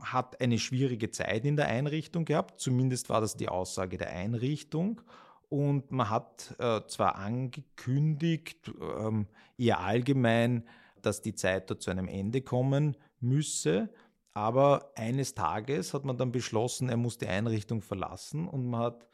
hat 0.02 0.42
eine 0.42 0.60
schwierige 0.60 1.12
Zeit 1.12 1.46
in 1.46 1.56
der 1.56 1.68
Einrichtung 1.68 2.26
gehabt, 2.26 2.60
zumindest 2.60 3.10
war 3.10 3.22
das 3.22 3.36
die 3.38 3.50
Aussage 3.50 3.98
der 3.98 4.10
Einrichtung. 4.10 5.02
Und 5.50 5.92
man 5.92 6.10
hat 6.10 6.56
äh, 6.60 6.82
zwar 6.88 7.16
angekündigt, 7.16 8.72
ähm, 8.82 9.28
eher 9.58 9.80
allgemein, 9.80 10.64
dass 11.06 11.22
die 11.22 11.36
Zeit 11.36 11.70
dort 11.70 11.82
zu 11.82 11.92
einem 11.92 12.08
Ende 12.08 12.42
kommen 12.42 12.98
müsse, 13.20 13.90
aber 14.34 14.92
eines 14.96 15.34
Tages 15.34 15.94
hat 15.94 16.04
man 16.04 16.18
dann 16.18 16.32
beschlossen, 16.32 16.90
er 16.90 16.98
muss 16.98 17.18
die 17.18 17.28
Einrichtung 17.28 17.82
verlassen 17.82 18.48
und 18.48 18.68
man 18.68 18.82
hat 18.82 19.08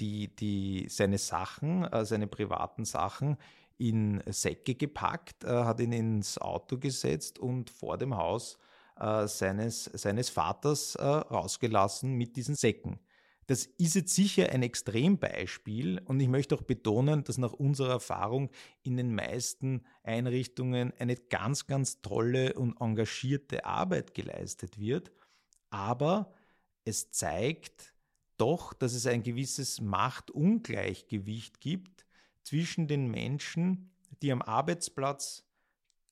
die, 0.00 0.34
die, 0.34 0.88
seine 0.88 1.18
Sachen, 1.18 1.84
äh, 1.84 2.04
seine 2.04 2.26
privaten 2.26 2.84
Sachen 2.84 3.36
in 3.78 4.20
Säcke 4.26 4.74
gepackt, 4.74 5.44
äh, 5.44 5.48
hat 5.48 5.78
ihn 5.78 5.92
ins 5.92 6.38
Auto 6.38 6.76
gesetzt 6.76 7.38
und 7.38 7.70
vor 7.70 7.98
dem 7.98 8.16
Haus 8.16 8.58
äh, 8.98 9.28
seines, 9.28 9.84
seines 9.84 10.28
Vaters 10.28 10.98
rausgelassen 10.98 12.14
mit 12.14 12.36
diesen 12.36 12.56
Säcken. 12.56 12.98
Das 13.46 13.66
ist 13.66 13.94
jetzt 13.94 14.14
sicher 14.14 14.50
ein 14.50 14.62
Extrembeispiel 14.62 16.00
und 16.04 16.20
ich 16.20 16.28
möchte 16.28 16.54
auch 16.54 16.62
betonen, 16.62 17.24
dass 17.24 17.38
nach 17.38 17.52
unserer 17.52 17.90
Erfahrung 17.90 18.50
in 18.82 18.96
den 18.96 19.14
meisten 19.14 19.82
Einrichtungen 20.04 20.92
eine 20.98 21.16
ganz, 21.16 21.66
ganz 21.66 22.00
tolle 22.02 22.54
und 22.54 22.80
engagierte 22.80 23.64
Arbeit 23.64 24.14
geleistet 24.14 24.78
wird. 24.78 25.10
Aber 25.70 26.32
es 26.84 27.10
zeigt, 27.10 27.94
doch, 28.36 28.72
dass 28.72 28.94
es 28.94 29.06
ein 29.06 29.22
gewisses 29.22 29.80
Machtungleichgewicht 29.80 31.60
gibt 31.60 32.06
zwischen 32.42 32.86
den 32.88 33.10
Menschen, 33.10 33.90
die 34.22 34.32
am 34.32 34.42
Arbeitsplatz 34.42 35.44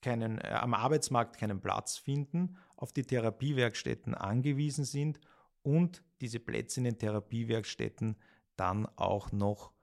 keinen, 0.01 0.39
äh, 0.39 0.47
am 0.47 0.73
Arbeitsmarkt 0.73 1.37
keinen 1.37 1.61
Platz 1.61 1.97
finden, 1.97 2.57
auf 2.75 2.91
die 2.93 3.03
Therapiewerkstätten 3.03 4.15
angewiesen 4.15 4.85
sind 4.85 5.19
und 5.63 6.03
diese 6.21 6.39
Plätze 6.39 6.79
in 6.79 6.85
den 6.85 6.97
Therapiewerkstätten 6.97 8.15
dann 8.55 8.85
auch 8.95 9.31
noch 9.31 9.73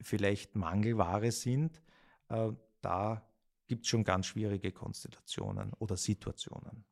vielleicht 0.00 0.56
Mangelware 0.56 1.30
sind. 1.32 1.82
Äh, 2.28 2.50
da 2.80 3.28
gibt 3.66 3.84
es 3.84 3.88
schon 3.88 4.04
ganz 4.04 4.26
schwierige 4.26 4.72
Konstellationen 4.72 5.72
oder 5.78 5.96
Situationen. 5.96 6.84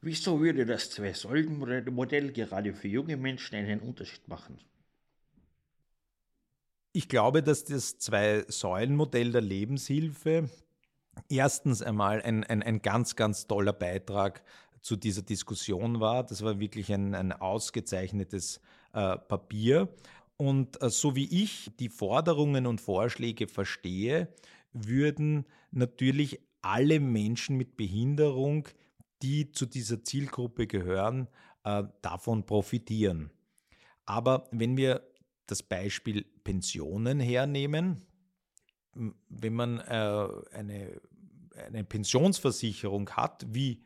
Wieso 0.00 0.40
würde 0.40 0.66
das 0.66 0.90
Zwei-Säulen-Modell 0.90 2.32
gerade 2.32 2.72
für 2.74 2.88
junge 2.88 3.16
Menschen 3.16 3.56
einen 3.56 3.80
Unterschied 3.80 4.28
machen? 4.28 4.58
Ich 6.92 7.08
glaube, 7.08 7.42
dass 7.42 7.64
das 7.64 7.98
Zwei-Säulen-Modell 7.98 9.32
der 9.32 9.40
Lebenshilfe 9.40 10.48
erstens 11.28 11.82
einmal 11.82 12.22
ein, 12.22 12.44
ein, 12.44 12.62
ein 12.62 12.82
ganz, 12.82 13.16
ganz 13.16 13.46
toller 13.46 13.72
Beitrag 13.72 14.42
zu 14.86 14.94
dieser 14.94 15.22
Diskussion 15.22 15.98
war. 15.98 16.24
Das 16.24 16.42
war 16.42 16.60
wirklich 16.60 16.92
ein, 16.92 17.14
ein 17.16 17.32
ausgezeichnetes 17.32 18.60
äh, 18.92 19.16
Papier. 19.16 19.88
Und 20.36 20.80
äh, 20.80 20.90
so 20.90 21.16
wie 21.16 21.42
ich 21.42 21.72
die 21.80 21.88
Forderungen 21.88 22.66
und 22.66 22.80
Vorschläge 22.80 23.48
verstehe, 23.48 24.32
würden 24.72 25.44
natürlich 25.72 26.40
alle 26.62 27.00
Menschen 27.00 27.56
mit 27.56 27.76
Behinderung 27.76 28.68
die 29.22 29.50
zu 29.50 29.66
dieser 29.66 30.04
Zielgruppe 30.04 30.66
gehören, 30.66 31.26
äh, 31.64 31.84
davon 32.02 32.44
profitieren. 32.44 33.30
Aber 34.04 34.46
wenn 34.52 34.76
wir 34.76 35.02
das 35.46 35.62
Beispiel 35.62 36.22
Pensionen 36.44 37.18
hernehmen, 37.18 38.02
wenn 38.92 39.54
man 39.54 39.80
äh, 39.80 40.28
eine, 40.52 41.00
eine 41.56 41.82
Pensionsversicherung 41.82 43.10
hat, 43.10 43.46
wie 43.48 43.82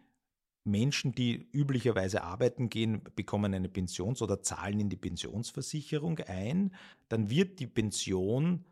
Menschen, 0.64 1.14
die 1.14 1.48
üblicherweise 1.52 2.22
arbeiten 2.22 2.68
gehen, 2.68 3.02
bekommen 3.16 3.54
eine 3.54 3.68
Pensions- 3.68 4.22
oder 4.22 4.42
zahlen 4.42 4.80
in 4.80 4.90
die 4.90 4.96
Pensionsversicherung 4.96 6.18
ein, 6.20 6.74
dann 7.08 7.30
wird 7.30 7.60
die 7.60 7.66
Pension 7.66 8.64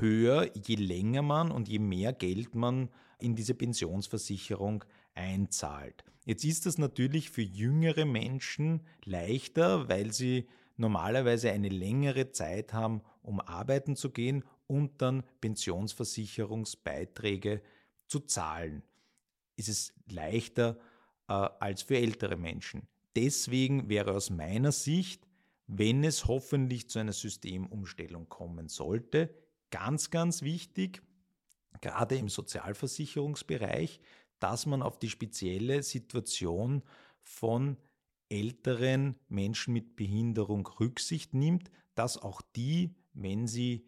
höher, 0.00 0.50
je 0.54 0.76
länger 0.76 1.22
man 1.22 1.50
und 1.50 1.68
je 1.68 1.78
mehr 1.78 2.12
Geld 2.12 2.54
man 2.54 2.90
in 3.18 3.34
diese 3.34 3.54
Pensionsversicherung 3.54 4.84
einzahlt. 5.14 6.04
Jetzt 6.24 6.44
ist 6.44 6.66
das 6.66 6.76
natürlich 6.78 7.30
für 7.30 7.42
jüngere 7.42 8.04
Menschen 8.04 8.82
leichter, 9.04 9.88
weil 9.88 10.12
sie 10.12 10.46
normalerweise 10.76 11.50
eine 11.50 11.70
längere 11.70 12.30
Zeit 12.32 12.72
haben, 12.72 13.02
um 13.22 13.40
arbeiten 13.40 13.96
zu 13.96 14.10
gehen 14.10 14.44
und 14.66 15.02
dann 15.02 15.24
Pensionsversicherungsbeiträge 15.40 17.62
zu 18.06 18.20
zahlen. 18.20 18.84
Ist 19.58 19.68
es 19.68 19.92
leichter 20.06 20.78
äh, 21.28 21.32
als 21.32 21.82
für 21.82 21.96
ältere 21.96 22.36
Menschen. 22.36 22.88
Deswegen 23.14 23.88
wäre 23.88 24.12
aus 24.12 24.30
meiner 24.30 24.72
Sicht, 24.72 25.26
wenn 25.66 26.02
es 26.02 26.26
hoffentlich 26.26 26.88
zu 26.88 26.98
einer 26.98 27.12
Systemumstellung 27.12 28.28
kommen 28.28 28.68
sollte, 28.68 29.34
ganz, 29.70 30.10
ganz 30.10 30.42
wichtig, 30.42 31.02
gerade 31.80 32.16
im 32.16 32.28
Sozialversicherungsbereich, 32.28 34.00
dass 34.38 34.66
man 34.66 34.82
auf 34.82 34.98
die 34.98 35.10
spezielle 35.10 35.82
Situation 35.82 36.82
von 37.20 37.76
älteren 38.30 39.16
Menschen 39.28 39.74
mit 39.74 39.96
Behinderung 39.96 40.66
Rücksicht 40.66 41.34
nimmt, 41.34 41.70
dass 41.94 42.16
auch 42.16 42.40
die, 42.56 42.94
wenn 43.12 43.46
sie 43.46 43.86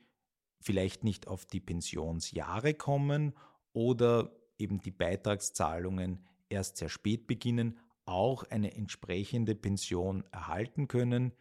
vielleicht 0.60 1.04
nicht 1.04 1.28
auf 1.28 1.46
die 1.46 1.60
Pensionsjahre 1.60 2.74
kommen 2.74 3.32
oder 3.72 4.39
eben 4.60 4.80
die 4.80 4.90
Beitragszahlungen 4.90 6.24
erst 6.48 6.76
sehr 6.76 6.88
spät 6.88 7.26
beginnen, 7.26 7.78
auch 8.04 8.44
eine 8.44 8.74
entsprechende 8.74 9.54
Pension 9.54 10.24
erhalten 10.32 10.88
können, 10.88 11.32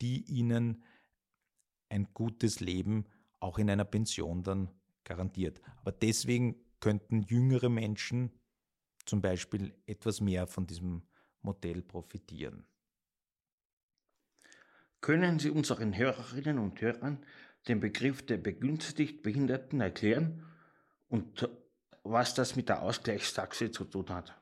die 0.00 0.24
ihnen 0.24 0.82
ein 1.88 2.08
gutes 2.14 2.60
Leben 2.60 3.06
auch 3.40 3.58
in 3.58 3.70
einer 3.70 3.84
Pension 3.84 4.42
dann 4.42 4.70
garantiert. 5.04 5.60
Aber 5.76 5.92
deswegen 5.92 6.56
könnten 6.80 7.22
jüngere 7.22 7.68
Menschen 7.68 8.32
zum 9.04 9.20
Beispiel 9.20 9.74
etwas 9.86 10.20
mehr 10.20 10.46
von 10.46 10.66
diesem 10.66 11.02
Modell 11.42 11.82
profitieren. 11.82 12.66
Können 15.00 15.38
Sie 15.38 15.50
unseren 15.50 15.96
Hörerinnen 15.96 16.58
und 16.58 16.80
Hörern 16.80 17.22
den 17.68 17.80
Begriff 17.80 18.24
der 18.24 18.38
begünstigt 18.38 19.22
Behinderten 19.22 19.80
erklären 19.80 20.42
und 21.08 21.48
was 22.04 22.34
das 22.34 22.54
mit 22.54 22.68
der 22.68 22.82
Ausgleichstaxe 22.82 23.70
zu 23.70 23.84
tun 23.84 24.08
hat? 24.10 24.34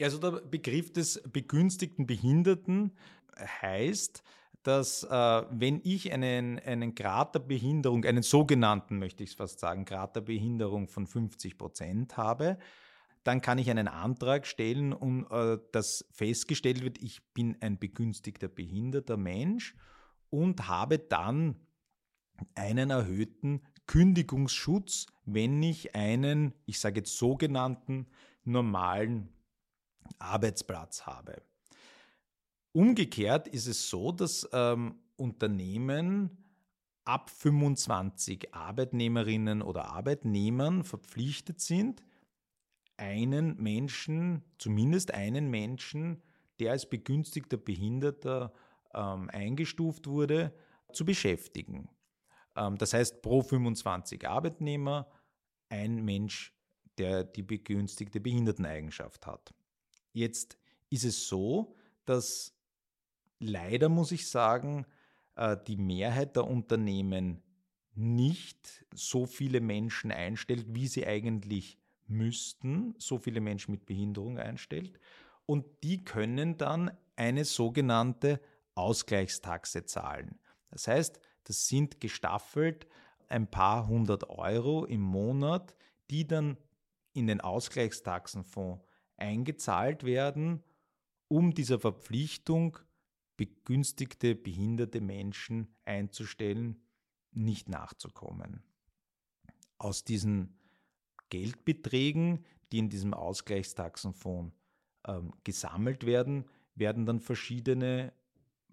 Also 0.00 0.18
der 0.18 0.40
Begriff 0.42 0.92
des 0.92 1.22
begünstigten 1.30 2.06
Behinderten 2.06 2.96
heißt, 3.38 4.22
dass 4.62 5.04
äh, 5.04 5.42
wenn 5.50 5.80
ich 5.84 6.12
einen, 6.12 6.58
einen 6.58 6.94
Grad 6.94 7.34
der 7.34 7.40
Behinderung, 7.40 8.04
einen 8.04 8.22
sogenannten, 8.22 8.98
möchte 8.98 9.24
ich 9.24 9.30
es 9.30 9.36
fast 9.36 9.60
sagen, 9.60 9.84
Grad 9.84 10.16
der 10.16 10.20
Behinderung 10.20 10.88
von 10.88 11.06
50 11.06 11.56
Prozent 11.56 12.16
habe, 12.16 12.58
dann 13.24 13.40
kann 13.40 13.58
ich 13.58 13.70
einen 13.70 13.88
Antrag 13.88 14.46
stellen 14.46 14.92
und 14.92 15.30
äh, 15.30 15.58
dass 15.72 16.06
festgestellt 16.10 16.82
wird, 16.82 16.98
ich 16.98 17.22
bin 17.32 17.56
ein 17.60 17.78
begünstigter 17.78 18.48
behinderter 18.48 19.16
Mensch 19.16 19.74
und 20.30 20.68
habe 20.68 20.98
dann 20.98 21.56
einen 22.54 22.90
erhöhten 22.90 23.62
Kündigungsschutz, 23.90 25.06
wenn 25.24 25.60
ich 25.64 25.96
einen, 25.96 26.54
ich 26.64 26.78
sage 26.78 27.00
jetzt 27.00 27.18
sogenannten 27.18 28.06
normalen 28.44 29.28
Arbeitsplatz 30.20 31.06
habe. 31.06 31.42
Umgekehrt 32.70 33.48
ist 33.48 33.66
es 33.66 33.90
so, 33.90 34.12
dass 34.12 34.48
ähm, 34.52 34.94
Unternehmen 35.16 36.38
ab 37.04 37.30
25 37.30 38.54
Arbeitnehmerinnen 38.54 39.60
oder 39.60 39.86
Arbeitnehmern 39.86 40.84
verpflichtet 40.84 41.60
sind, 41.60 42.04
einen 42.96 43.60
Menschen, 43.60 44.44
zumindest 44.58 45.12
einen 45.12 45.50
Menschen, 45.50 46.22
der 46.60 46.70
als 46.70 46.88
begünstigter 46.88 47.56
Behinderter 47.56 48.52
ähm, 48.94 49.28
eingestuft 49.30 50.06
wurde, 50.06 50.54
zu 50.92 51.04
beschäftigen. 51.04 51.88
Ähm, 52.56 52.76
das 52.78 52.92
heißt, 52.92 53.22
pro 53.22 53.42
25 53.42 54.26
Arbeitnehmer 54.28 55.08
ein 55.68 56.04
Mensch, 56.04 56.54
der 56.98 57.24
die 57.24 57.42
begünstigte 57.42 58.20
Behinderteneigenschaft 58.20 59.26
hat. 59.26 59.54
Jetzt 60.12 60.58
ist 60.90 61.04
es 61.04 61.28
so, 61.28 61.76
dass 62.04 62.54
leider, 63.38 63.88
muss 63.88 64.12
ich 64.12 64.28
sagen, 64.28 64.86
äh, 65.36 65.56
die 65.66 65.76
Mehrheit 65.76 66.36
der 66.36 66.46
Unternehmen 66.46 67.42
nicht 67.94 68.84
so 68.94 69.26
viele 69.26 69.60
Menschen 69.60 70.10
einstellt, 70.10 70.66
wie 70.68 70.86
sie 70.86 71.06
eigentlich 71.06 71.78
müssten, 72.06 72.94
so 72.98 73.18
viele 73.18 73.40
Menschen 73.40 73.72
mit 73.72 73.86
Behinderung 73.86 74.38
einstellt. 74.38 74.98
Und 75.46 75.64
die 75.82 76.04
können 76.04 76.56
dann 76.56 76.90
eine 77.16 77.44
sogenannte 77.44 78.40
Ausgleichstaxe 78.74 79.84
zahlen. 79.84 80.38
Das 80.70 80.86
heißt, 80.88 81.20
das 81.44 81.68
sind 81.68 82.00
gestaffelt 82.00 82.86
ein 83.28 83.50
paar 83.50 83.86
hundert 83.86 84.28
Euro 84.28 84.84
im 84.84 85.00
Monat, 85.00 85.74
die 86.10 86.26
dann 86.26 86.56
in 87.12 87.26
den 87.26 87.40
Ausgleichstaxenfonds 87.40 88.84
eingezahlt 89.16 90.04
werden, 90.04 90.62
um 91.28 91.54
dieser 91.54 91.78
Verpflichtung, 91.78 92.78
begünstigte, 93.36 94.34
behinderte 94.34 95.00
Menschen 95.00 95.74
einzustellen, 95.84 96.82
nicht 97.32 97.68
nachzukommen. 97.68 98.62
Aus 99.78 100.04
diesen 100.04 100.58
Geldbeträgen, 101.30 102.44
die 102.72 102.78
in 102.78 102.90
diesem 102.90 103.14
Ausgleichstaxenfonds 103.14 104.54
ähm, 105.06 105.32
gesammelt 105.44 106.04
werden, 106.04 106.44
werden 106.74 107.06
dann 107.06 107.20
verschiedene 107.20 108.12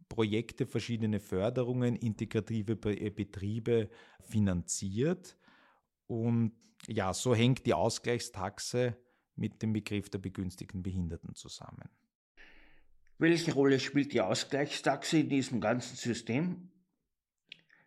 Projekte, 0.10 0.66
verschiedene 0.66 1.20
Förderungen, 1.20 1.96
integrative 1.96 2.74
äh, 2.92 3.10
Betriebe 3.10 3.90
finanziert. 4.22 5.38
Und 6.08 6.54
ja, 6.88 7.14
so 7.14 7.36
hängt 7.36 7.66
die 7.66 7.74
Ausgleichstaxe 7.74 8.98
mit 9.36 9.62
dem 9.62 9.74
Begriff 9.74 10.10
der 10.10 10.20
begünstigten 10.20 10.84
Behinderten 10.84 11.36
zusammen. 11.36 11.90
Welche 13.20 13.54
Rolle 13.54 13.80
spielt 13.80 14.14
die 14.14 14.22
Ausgleichstaxe 14.22 15.20
in 15.20 15.30
diesem 15.30 15.60
ganzen 15.60 15.96
System? 15.96 16.70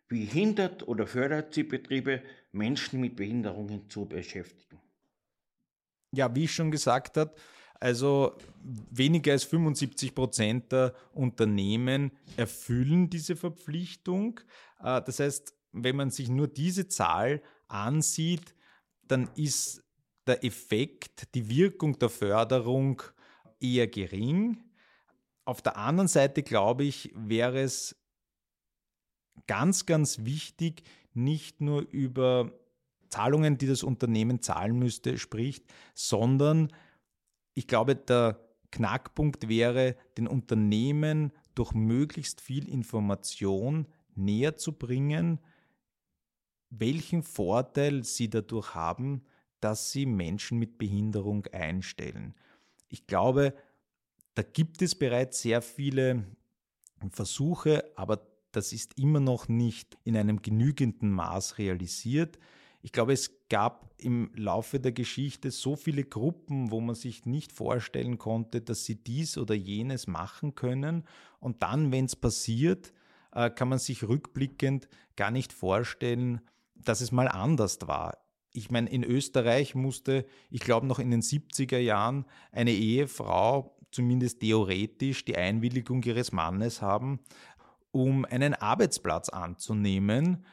Wie 0.09 0.25
hindert 0.25 0.85
oder 0.87 1.07
fördert 1.07 1.53
sie 1.53 1.63
Betriebe, 1.63 2.21
Menschen 2.51 2.99
mit 2.99 3.15
Behinderungen 3.15 3.89
zu 3.89 4.05
beschäftigen? 4.05 4.81
Ja, 6.11 6.35
wie 6.35 6.43
ich 6.43 6.51
schon 6.51 6.69
gesagt 6.69 7.15
habe, 7.15 7.33
also 7.81 8.37
weniger 8.63 9.31
als 9.33 9.43
75 9.43 10.13
Prozent 10.13 10.71
der 10.71 10.93
Unternehmen 11.13 12.11
erfüllen 12.37 13.09
diese 13.09 13.35
Verpflichtung. 13.35 14.39
Äh, 14.81 15.01
das 15.01 15.19
heißt, 15.19 15.55
wenn 15.73 15.95
man 15.95 16.11
sich 16.11 16.29
nur 16.29 16.47
diese 16.47 16.87
Zahl 16.87 17.41
ansieht, 17.67 18.55
dann 19.07 19.29
ist 19.35 19.83
der 20.27 20.43
Effekt, 20.45 21.33
die 21.33 21.49
Wirkung 21.49 21.97
der 21.97 22.09
Förderung 22.09 23.01
eher 23.59 23.87
gering. 23.87 24.63
Auf 25.43 25.63
der 25.63 25.75
anderen 25.75 26.07
Seite, 26.07 26.43
glaube 26.43 26.83
ich, 26.83 27.11
wäre 27.15 27.61
es 27.61 27.95
ganz, 29.47 29.87
ganz 29.87 30.19
wichtig, 30.23 30.83
nicht 31.13 31.61
nur 31.61 31.81
über 31.89 32.51
Zahlungen, 33.09 33.57
die 33.57 33.65
das 33.67 33.81
Unternehmen 33.81 34.41
zahlen 34.41 34.77
müsste, 34.77 35.17
spricht, 35.17 35.65
sondern 35.95 36.71
ich 37.53 37.67
glaube, 37.67 37.95
der 37.95 38.39
Knackpunkt 38.71 39.49
wäre, 39.49 39.95
den 40.17 40.27
Unternehmen 40.27 41.31
durch 41.55 41.73
möglichst 41.73 42.41
viel 42.41 42.69
Information 42.69 43.87
näher 44.15 44.57
zu 44.57 44.73
bringen, 44.73 45.39
welchen 46.69 47.21
Vorteil 47.21 48.03
sie 48.03 48.29
dadurch 48.29 48.73
haben, 48.75 49.25
dass 49.59 49.91
sie 49.91 50.05
Menschen 50.05 50.57
mit 50.57 50.77
Behinderung 50.77 51.45
einstellen. 51.47 52.33
Ich 52.87 53.07
glaube, 53.07 53.53
da 54.33 54.41
gibt 54.43 54.81
es 54.81 54.95
bereits 54.95 55.41
sehr 55.41 55.61
viele 55.61 56.25
Versuche, 57.09 57.91
aber 57.95 58.25
das 58.51 58.73
ist 58.73 58.97
immer 58.97 59.19
noch 59.19 59.47
nicht 59.47 59.97
in 60.03 60.15
einem 60.17 60.41
genügenden 60.41 61.11
Maß 61.11 61.57
realisiert. 61.57 62.39
Ich 62.81 62.91
glaube, 62.91 63.13
es 63.13 63.47
gab 63.49 63.93
im 63.97 64.31
Laufe 64.35 64.79
der 64.79 64.91
Geschichte 64.91 65.51
so 65.51 65.75
viele 65.75 66.03
Gruppen, 66.03 66.71
wo 66.71 66.81
man 66.81 66.95
sich 66.95 67.25
nicht 67.25 67.51
vorstellen 67.51 68.17
konnte, 68.17 68.61
dass 68.61 68.85
sie 68.85 68.95
dies 68.95 69.37
oder 69.37 69.53
jenes 69.53 70.07
machen 70.07 70.55
können. 70.55 71.03
Und 71.39 71.61
dann, 71.61 71.91
wenn 71.91 72.05
es 72.05 72.15
passiert, 72.15 72.93
äh, 73.33 73.49
kann 73.49 73.69
man 73.69 73.79
sich 73.79 74.03
rückblickend 74.03 74.89
gar 75.15 75.31
nicht 75.31 75.53
vorstellen, 75.53 76.41
dass 76.75 77.01
es 77.01 77.11
mal 77.11 77.27
anders 77.27 77.77
war. 77.85 78.17
Ich 78.53 78.71
meine, 78.71 78.89
in 78.89 79.03
Österreich 79.03 79.75
musste, 79.75 80.25
ich 80.49 80.61
glaube 80.61 80.87
noch 80.87 80.99
in 80.99 81.11
den 81.11 81.21
70er 81.21 81.77
Jahren, 81.77 82.25
eine 82.51 82.71
Ehefrau 82.71 83.77
zumindest 83.91 84.39
theoretisch 84.39 85.25
die 85.25 85.37
Einwilligung 85.37 86.01
ihres 86.03 86.31
Mannes 86.31 86.81
haben, 86.81 87.19
um 87.91 88.25
einen 88.25 88.53
Arbeitsplatz 88.53 89.29
anzunehmen. 89.29 90.45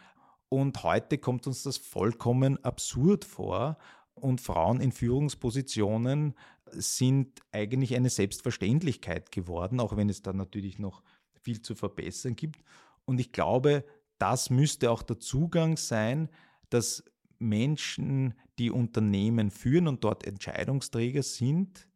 Und 0.49 0.83
heute 0.83 1.19
kommt 1.19 1.47
uns 1.47 1.63
das 1.63 1.77
vollkommen 1.77 2.63
absurd 2.65 3.25
vor. 3.25 3.77
Und 4.15 4.41
Frauen 4.41 4.81
in 4.81 4.93
Führungspositionen 4.93 6.35
sind 6.71 7.41
eigentlich 7.53 7.95
eine 7.95 8.11
Selbstverständlichkeit 8.11 9.31
geworden, 9.31 9.81
auch 9.81 9.97
wenn 9.97 10.09
es 10.09 10.23
da 10.23 10.33
natürlich 10.33 10.79
noch 10.79 11.03
viel 11.41 11.63
zu 11.63 11.75
verbessern 11.75 12.37
gibt. 12.37 12.63
Und 13.05 13.21
ich 13.21 13.33
glaube, 13.33 13.85
das 14.19 14.51
müsste 14.51 14.91
auch 14.91 15.03
der 15.03 15.21
Zugang 15.21 15.77
sein, 15.77 16.29
dass 16.71 17.05
Menschen, 17.39 18.35
die 18.59 18.71
Unternehmen 18.71 19.51
führen 19.51 19.87
und 19.87 20.03
dort 20.03 20.27
Entscheidungsträger 20.27 21.23
sind, 21.23 21.89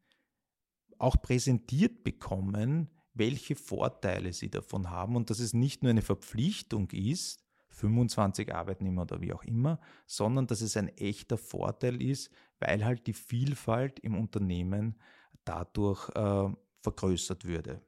auch 0.99 1.21
präsentiert 1.21 2.05
bekommen, 2.05 2.88
welche 3.15 3.57
Vorteile 3.57 4.33
sie 4.33 4.49
davon 4.49 4.91
haben 4.91 5.17
und 5.17 5.31
dass 5.31 5.41
es 5.41 5.53
nicht 5.53 5.83
nur 5.83 5.91
eine 5.91 6.03
Verpflichtung 6.03 6.91
ist, 6.93 7.41
25 7.83 8.55
Arbeitnehmer 8.55 9.03
oder 9.03 9.21
wie 9.21 9.33
auch 9.33 9.42
immer, 9.42 9.81
sondern 10.07 10.47
dass 10.47 10.61
es 10.61 10.77
ein 10.77 10.88
echter 10.97 11.37
Vorteil 11.37 12.01
ist, 12.01 12.31
weil 12.61 12.85
halt 12.85 13.07
die 13.09 13.12
Vielfalt 13.12 13.99
im 14.01 14.14
Unternehmen 14.18 14.99
dadurch 15.45 16.09
äh, 16.11 16.49
vergrößert 16.81 17.45
würde. 17.45 17.83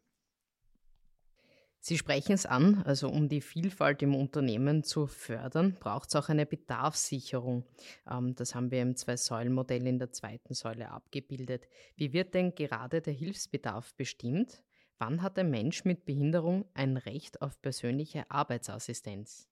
Sie 1.79 1.99
sprechen 1.99 2.33
es 2.33 2.47
an, 2.47 2.83
also 2.85 3.09
um 3.11 3.29
die 3.29 3.43
Vielfalt 3.43 4.03
im 4.03 4.15
Unternehmen 4.15 4.85
zu 4.85 5.07
fördern, 5.07 5.77
braucht 5.79 6.09
es 6.09 6.17
auch 6.17 6.31
eine 6.31 6.47
Bedarfssicherung. 6.47 7.65
Ähm, 8.11 8.35
das 8.35 8.55
haben 8.55 8.71
wir 8.71 8.81
im 8.83 8.97
Zwei-Säulen-Modell 8.97 9.87
in 9.87 9.99
der 9.99 10.11
zweiten 10.11 10.55
Säule 10.55 10.91
abgebildet. 10.91 11.69
Wie 11.95 12.13
wird 12.13 12.35
denn 12.35 12.55
gerade 12.55 13.03
der 13.03 13.13
Hilfsbedarf 13.13 13.95
bestimmt? 13.95 14.65
Wann 14.99 15.21
hat 15.23 15.39
ein 15.39 15.51
Mensch 15.51 15.85
mit 15.85 16.07
Behinderung 16.07 16.65
ein 16.73 16.97
Recht 16.97 17.43
auf 17.43 17.61
persönliche 17.61 18.31
Arbeitsassistenz? 18.31 19.49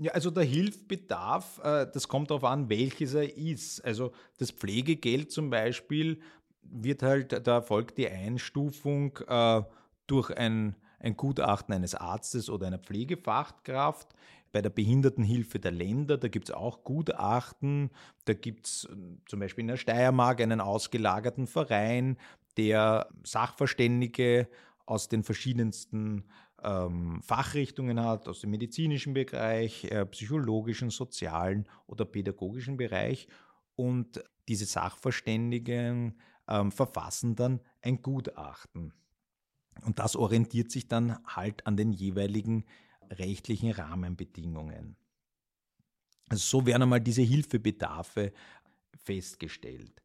Ja, 0.00 0.12
also 0.12 0.30
der 0.30 0.44
Hilfsbedarf, 0.44 1.60
äh, 1.64 1.86
das 1.92 2.06
kommt 2.06 2.30
darauf 2.30 2.44
an, 2.44 2.68
welches 2.68 3.14
er 3.14 3.36
ist. 3.36 3.84
Also 3.84 4.12
das 4.38 4.52
Pflegegeld 4.52 5.32
zum 5.32 5.50
Beispiel 5.50 6.20
wird 6.62 7.02
halt, 7.02 7.46
da 7.46 7.54
erfolgt 7.56 7.98
die 7.98 8.08
Einstufung 8.08 9.18
äh, 9.26 9.62
durch 10.06 10.30
ein, 10.36 10.76
ein 11.00 11.16
Gutachten 11.16 11.74
eines 11.74 11.94
Arztes 11.96 12.48
oder 12.48 12.68
einer 12.68 12.78
Pflegefachkraft. 12.78 14.14
Bei 14.52 14.62
der 14.62 14.70
Behindertenhilfe 14.70 15.58
der 15.58 15.72
Länder, 15.72 16.16
da 16.16 16.28
gibt 16.28 16.48
es 16.48 16.54
auch 16.54 16.84
Gutachten. 16.84 17.90
Da 18.24 18.34
gibt 18.34 18.66
es 18.66 18.84
äh, 18.84 18.96
zum 19.26 19.40
Beispiel 19.40 19.62
in 19.62 19.68
der 19.68 19.76
Steiermark 19.78 20.40
einen 20.40 20.60
ausgelagerten 20.60 21.48
Verein, 21.48 22.18
der 22.56 23.08
Sachverständige 23.24 24.48
aus 24.86 25.08
den 25.08 25.24
verschiedensten 25.24 26.24
ähm, 26.62 27.20
Fachrichtungen 27.22 28.02
hat, 28.02 28.28
aus 28.28 28.40
dem 28.40 28.50
medizinischen 28.50 29.14
Bereich, 29.14 29.84
äh, 29.84 30.06
psychologischen, 30.06 30.90
sozialen 30.90 31.68
oder 31.86 32.04
pädagogischen 32.04 32.76
Bereich. 32.76 33.28
Und 33.76 34.22
diese 34.48 34.66
Sachverständigen 34.66 36.18
ähm, 36.48 36.72
verfassen 36.72 37.36
dann 37.36 37.60
ein 37.82 38.02
Gutachten. 38.02 38.92
Und 39.84 39.98
das 39.98 40.16
orientiert 40.16 40.70
sich 40.70 40.88
dann 40.88 41.18
halt 41.26 41.66
an 41.66 41.76
den 41.76 41.92
jeweiligen 41.92 42.64
rechtlichen 43.10 43.70
Rahmenbedingungen. 43.70 44.96
Also 46.28 46.60
so 46.60 46.66
werden 46.66 46.82
einmal 46.82 47.00
diese 47.00 47.22
Hilfebedarfe 47.22 48.32
festgestellt. 48.96 50.02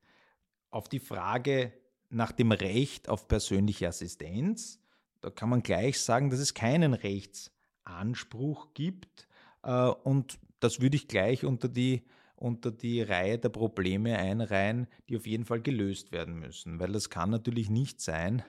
Auf 0.70 0.88
die 0.88 1.00
Frage 1.00 1.74
nach 2.10 2.32
dem 2.32 2.52
Recht 2.52 3.10
auf 3.10 3.28
persönliche 3.28 3.88
Assistenz, 3.88 4.80
da 5.24 5.30
kann 5.30 5.50
man 5.50 5.64
gleich 5.64 6.00
sagen, 6.00 6.30
dass 6.30 6.40
es 6.40 6.54
keinen 6.54 6.94
Rechtsanspruch 6.94 8.74
gibt. 8.74 9.28
Äh, 9.64 9.88
und 9.88 10.38
das 10.60 10.82
würde 10.82 10.98
ich 10.98 11.08
gleich 11.08 11.46
unter 11.46 11.68
die 11.68 12.04
unter 12.36 12.72
die 12.72 13.02
Reihe 13.02 13.40
der 13.40 13.48
Probleme 13.48 14.18
einreihen, 14.18 14.88
die 15.08 15.16
auf 15.16 15.26
jeden 15.26 15.46
Fall 15.46 15.62
gelöst 15.62 16.12
werden 16.12 16.40
müssen. 16.40 16.78
Weil 16.78 16.92
das 16.92 17.10
kann 17.10 17.30
natürlich 17.30 17.70
nicht 17.70 18.02
sein, 18.02 18.44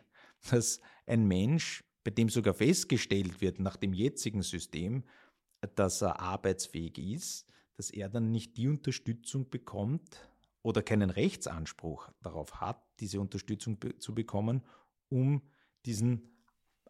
dass 0.50 0.80
ein 1.06 1.28
Mensch, 1.28 1.84
bei 2.02 2.10
dem 2.10 2.28
sogar 2.28 2.54
festgestellt 2.54 3.40
wird 3.40 3.60
nach 3.60 3.76
dem 3.76 3.92
jetzigen 3.92 4.42
System, 4.42 5.04
dass 5.76 6.02
er 6.02 6.18
arbeitsfähig 6.18 6.98
ist, 6.98 7.46
dass 7.76 7.90
er 7.90 8.08
dann 8.08 8.32
nicht 8.32 8.56
die 8.56 8.66
Unterstützung 8.66 9.48
bekommt 9.48 10.28
oder 10.62 10.82
keinen 10.82 11.10
Rechtsanspruch 11.10 12.10
darauf 12.20 12.60
hat, 12.60 12.82
diese 12.98 13.20
Unterstützung 13.20 13.78
zu 14.00 14.12
bekommen, 14.12 14.62
um 15.08 15.40
diesen 15.86 16.33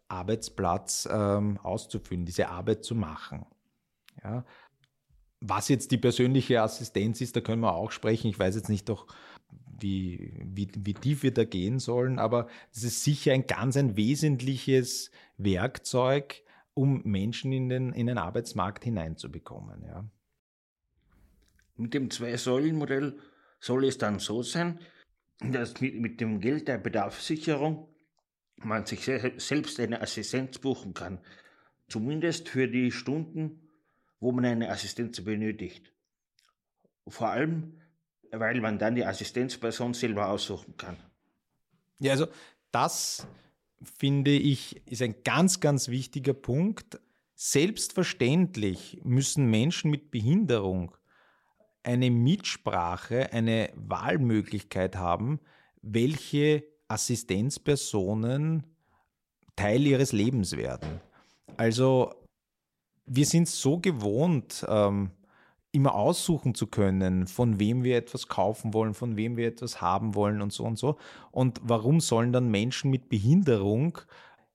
Arbeitsplatz 0.08 1.08
ähm, 1.10 1.58
auszufüllen, 1.62 2.26
diese 2.26 2.48
Arbeit 2.48 2.84
zu 2.84 2.94
machen. 2.94 3.46
Ja, 4.22 4.44
was 5.46 5.68
jetzt 5.68 5.90
die 5.90 5.98
persönliche 5.98 6.62
Assistenz 6.62 7.20
ist, 7.20 7.36
da 7.36 7.40
können 7.40 7.60
wir 7.60 7.74
auch 7.74 7.90
sprechen. 7.90 8.28
Ich 8.28 8.38
weiß 8.38 8.54
jetzt 8.54 8.70
nicht 8.70 8.88
doch, 8.88 9.06
wie, 9.78 10.32
wie, 10.42 10.68
wie 10.74 10.94
tief 10.94 11.22
wir 11.22 11.34
da 11.34 11.44
gehen 11.44 11.78
sollen, 11.78 12.18
aber 12.18 12.48
es 12.72 12.82
ist 12.82 13.04
sicher 13.04 13.32
ein 13.32 13.46
ganz 13.46 13.76
ein 13.76 13.96
wesentliches 13.96 15.10
Werkzeug, 15.36 16.42
um 16.72 17.02
Menschen 17.04 17.52
in 17.52 17.68
den, 17.68 17.92
in 17.92 18.06
den 18.06 18.18
Arbeitsmarkt 18.18 18.84
hineinzubekommen. 18.84 19.82
Ja. 19.84 20.04
Mit 21.76 21.92
dem 21.92 22.10
Zwei-Säulen-Modell 22.10 23.18
soll 23.60 23.84
es 23.84 23.98
dann 23.98 24.20
so 24.20 24.42
sein, 24.42 24.80
dass 25.40 25.80
mit, 25.80 26.00
mit 26.00 26.20
dem 26.20 26.40
Geld 26.40 26.68
der 26.68 26.78
Bedarfssicherung 26.78 27.88
man 28.56 28.86
sich 28.86 29.04
selbst 29.04 29.80
eine 29.80 30.00
Assistenz 30.00 30.58
buchen 30.58 30.94
kann. 30.94 31.18
Zumindest 31.88 32.48
für 32.48 32.68
die 32.68 32.90
Stunden, 32.90 33.68
wo 34.20 34.32
man 34.32 34.44
eine 34.44 34.70
Assistenz 34.70 35.22
benötigt. 35.22 35.92
Vor 37.06 37.28
allem, 37.28 37.80
weil 38.30 38.60
man 38.60 38.78
dann 38.78 38.94
die 38.94 39.04
Assistenzperson 39.04 39.94
selber 39.94 40.28
aussuchen 40.28 40.76
kann. 40.76 40.96
Ja, 41.98 42.12
also 42.12 42.26
das 42.72 43.26
finde 43.82 44.32
ich 44.32 44.86
ist 44.86 45.02
ein 45.02 45.22
ganz, 45.24 45.60
ganz 45.60 45.88
wichtiger 45.88 46.34
Punkt. 46.34 47.00
Selbstverständlich 47.34 49.00
müssen 49.04 49.50
Menschen 49.50 49.90
mit 49.90 50.10
Behinderung 50.10 50.96
eine 51.82 52.10
Mitsprache, 52.10 53.32
eine 53.32 53.70
Wahlmöglichkeit 53.74 54.96
haben, 54.96 55.40
welche 55.82 56.64
Assistenzpersonen 56.88 58.64
Teil 59.56 59.86
ihres 59.86 60.12
Lebens 60.12 60.56
werden. 60.56 61.00
Also 61.56 62.12
wir 63.06 63.26
sind 63.26 63.48
so 63.48 63.78
gewohnt, 63.78 64.64
ähm, 64.68 65.10
immer 65.74 65.94
aussuchen 65.94 66.54
zu 66.54 66.68
können, 66.68 67.26
von 67.26 67.58
wem 67.58 67.82
wir 67.82 67.96
etwas 67.96 68.28
kaufen 68.28 68.72
wollen, 68.74 68.94
von 68.94 69.16
wem 69.16 69.36
wir 69.36 69.48
etwas 69.48 69.80
haben 69.80 70.14
wollen 70.14 70.40
und 70.40 70.52
so 70.52 70.64
und 70.64 70.78
so. 70.78 70.96
Und 71.32 71.60
warum 71.62 72.00
sollen 72.00 72.32
dann 72.32 72.48
Menschen 72.48 72.90
mit 72.90 73.08
Behinderung 73.08 73.98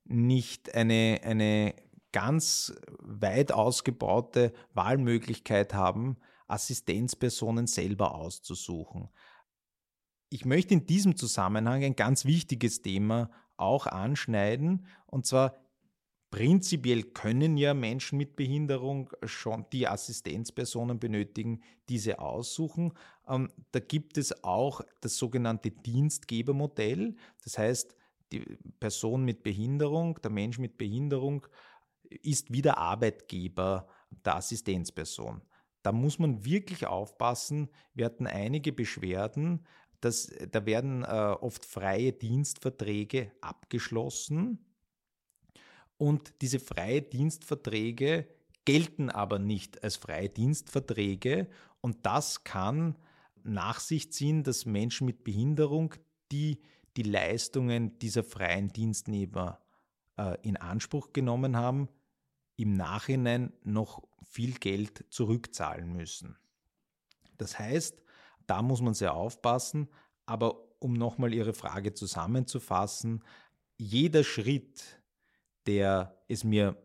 nicht 0.06 0.74
eine, 0.74 1.20
eine 1.24 1.76
ganz 2.14 2.74
weit 3.00 3.52
ausgebaute 3.52 4.54
Wahlmöglichkeit 4.74 5.74
haben, 5.74 6.18
Assistenzpersonen 6.48 7.68
selber 7.68 8.16
auszusuchen? 8.16 9.10
Ich 10.30 10.46
möchte 10.46 10.74
in 10.74 10.86
diesem 10.86 11.16
Zusammenhang 11.16 11.84
ein 11.84 11.96
ganz 11.96 12.26
wichtiges 12.26 12.82
Thema 12.82 13.30
auch 13.58 13.88
anschneiden, 13.88 14.86
und 15.08 15.26
zwar 15.26 15.56
Prinzipiell 16.32 17.02
können 17.04 17.58
ja 17.58 17.74
Menschen 17.74 18.18
mit 18.18 18.36
Behinderung 18.36 19.10
schon, 19.24 19.66
die 19.74 19.88
Assistenzpersonen 19.88 21.00
benötigen, 21.00 21.64
diese 21.90 22.20
aussuchen. 22.20 22.94
Ähm, 23.28 23.50
da 23.72 23.80
gibt 23.80 24.16
es 24.18 24.44
auch 24.44 24.82
das 25.02 25.18
sogenannte 25.18 25.72
Dienstgebermodell. 25.72 27.16
Das 27.44 27.58
heißt, 27.58 27.96
die 28.32 28.42
Person 28.80 29.26
mit 29.26 29.42
Behinderung, 29.42 30.22
der 30.22 30.30
Mensch 30.30 30.60
mit 30.60 30.78
Behinderung 30.78 31.48
ist 32.22 32.54
wieder 32.54 32.78
Arbeitgeber 32.78 33.88
der 34.24 34.36
Assistenzperson. 34.36 35.42
Da 35.82 35.92
muss 35.92 36.20
man 36.20 36.46
wirklich 36.46 36.86
aufpassen. 36.86 37.70
Wir 37.96 38.06
hatten 38.06 38.28
einige 38.28 38.72
Beschwerden, 38.72 39.66
dass, 40.02 40.32
da 40.52 40.66
werden 40.66 41.04
äh, 41.04 41.08
oft 41.08 41.66
freie 41.66 42.14
Dienstverträge 42.14 43.32
abgeschlossen 43.42 44.60
und 45.98 46.42
diese 46.42 46.60
freie 46.60 47.02
Dienstverträge 47.02 48.28
gelten 48.66 49.10
aber 49.10 49.40
nicht 49.40 49.84
als 49.84 49.98
freie 49.98 50.30
Dienstverträge 50.30 51.48
und 51.82 52.06
das 52.06 52.44
kann 52.44 52.96
nach 53.44 53.80
sich 53.80 54.12
ziehen, 54.12 54.44
dass 54.44 54.66
Menschen 54.66 55.06
mit 55.06 55.24
Behinderung, 55.24 55.96
die 56.32 56.60
die 56.98 57.04
Leistungen 57.04 57.98
dieser 58.00 58.24
freien 58.24 58.70
Dienstnehmer 58.70 59.62
äh, 60.18 60.38
in 60.42 60.58
Anspruch 60.58 61.14
genommen 61.14 61.56
haben, 61.56 61.90
im 62.58 62.74
Nachhinein 62.74 63.54
noch 63.64 64.04
viel 64.24 64.54
Geld 64.54 65.06
zurückzahlen 65.10 65.94
müssen. 65.94 66.38
Das 67.38 67.58
heißt, 67.58 68.02
da 68.50 68.62
muss 68.62 68.82
man 68.82 68.94
sehr 68.94 69.14
aufpassen, 69.14 69.90
aber 70.26 70.68
um 70.80 70.94
nochmal 70.94 71.34
Ihre 71.34 71.54
Frage 71.54 71.94
zusammenzufassen, 71.94 73.24
jeder 73.78 74.24
Schritt, 74.24 75.02
der 75.68 76.18
es 76.28 76.44
mir 76.44 76.82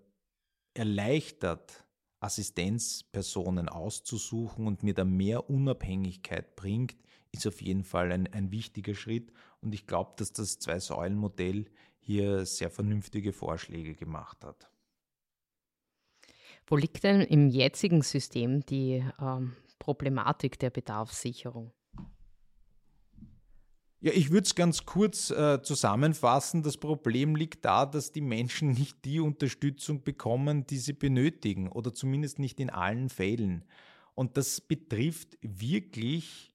erleichtert, 0.75 1.85
Assistenzpersonen 2.21 3.69
auszusuchen 3.69 4.67
und 4.67 4.83
mir 4.83 4.95
da 4.95 5.05
mehr 5.05 5.49
Unabhängigkeit 5.51 6.57
bringt, 6.57 6.97
ist 7.33 7.47
auf 7.47 7.61
jeden 7.61 7.85
Fall 7.85 8.13
ein, 8.13 8.33
ein 8.33 8.51
wichtiger 8.51 8.95
Schritt. 8.95 9.33
Und 9.61 9.75
ich 9.75 9.87
glaube, 9.87 10.13
dass 10.17 10.33
das 10.33 10.59
Zwei-Säulen-Modell 10.59 11.67
hier 11.99 12.47
sehr 12.47 12.71
vernünftige 12.71 13.33
Vorschläge 13.33 13.95
gemacht 13.95 14.45
hat. 14.45 14.71
Wo 16.67 16.77
liegt 16.77 17.05
denn 17.05 17.21
im 17.21 17.49
jetzigen 17.49 18.03
System 18.03 18.65
die 18.65 19.05
ähm, 19.21 19.55
Problematik 19.79 20.59
der 20.59 20.71
Bedarfssicherung? 20.71 21.73
Ja, 24.05 24.13
ich 24.13 24.31
würde 24.31 24.45
es 24.45 24.55
ganz 24.55 24.85
kurz 24.85 25.31
äh, 25.31 25.63
zusammenfassen. 25.63 26.63
Das 26.63 26.77
Problem 26.77 27.37
liegt 27.37 27.65
da, 27.65 27.87
dass 27.87 28.13
die 28.13 28.21
Menschen 28.21 28.73
nicht 28.79 29.03
die 29.07 29.19
Unterstützung 29.19 30.05
bekommen, 30.05 30.67
die 30.67 30.77
sie 30.77 30.93
benötigen 30.93 31.69
oder 31.73 31.95
zumindest 31.95 32.39
nicht 32.39 32.61
in 32.61 32.69
allen 32.69 33.09
Fällen. 33.09 33.65
Und 34.15 34.37
das 34.37 34.61
betrifft 34.61 35.39
wirklich 35.41 36.55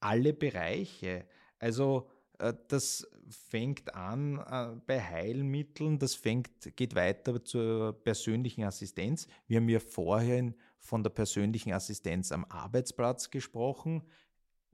alle 0.00 0.32
Bereiche. 0.32 1.26
Also 1.60 2.10
äh, 2.40 2.54
das 2.66 3.08
fängt 3.28 3.94
an 3.94 4.38
äh, 4.38 4.80
bei 4.86 5.00
Heilmitteln, 5.00 5.98
das 5.98 6.16
fängt, 6.16 6.50
geht 6.74 6.96
weiter 6.96 7.44
zur 7.44 7.92
persönlichen 8.02 8.64
Assistenz. 8.64 9.28
Wir 9.46 9.58
haben 9.58 9.68
ja 9.68 9.78
vorhin 9.78 10.54
von 10.80 11.02
der 11.02 11.10
persönlichen 11.10 11.72
Assistenz 11.72 12.32
am 12.32 12.44
Arbeitsplatz 12.46 13.30
gesprochen. 13.30 14.02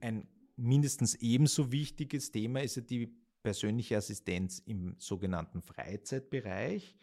Ein 0.01 0.29
mindestens 0.57 1.15
ebenso 1.17 1.73
wichtiges 1.73 2.33
Thema 2.33 2.63
ist 2.63 2.77
ja 2.77 2.83
die 2.83 3.15
persönliche 3.43 3.97
Assistenz 3.97 4.59
im 4.61 4.95
sogenannten 4.99 5.63
Freizeitbereich. 5.63 6.97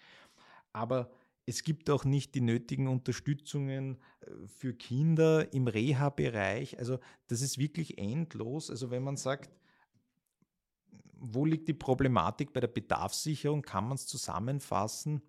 Aber 0.72 1.12
es 1.46 1.64
gibt 1.64 1.90
auch 1.90 2.06
nicht 2.06 2.36
die 2.36 2.42
nötigen 2.42 2.88
Unterstützungen 2.88 3.98
äh, 4.22 4.48
für 4.48 4.74
Kinder 4.74 5.54
im 5.54 5.68
Reha-Bereich. 5.68 6.80
Also 6.80 7.00
das 7.28 7.42
ist 7.42 7.58
wirklich 7.58 7.98
endlos. 7.98 8.70
Also 8.70 8.92
wenn 8.92 9.04
man 9.04 9.18
sagt, 9.18 9.52
wo 11.14 11.46
liegt 11.46 11.68
die 11.68 11.74
Problematik 11.74 12.54
bei 12.54 12.60
der 12.60 12.68
Bedarfssicherung, 12.68 13.62
kann 13.62 13.88
man 13.88 13.96
es 13.96 14.08
zusammenfassen, 14.08 15.22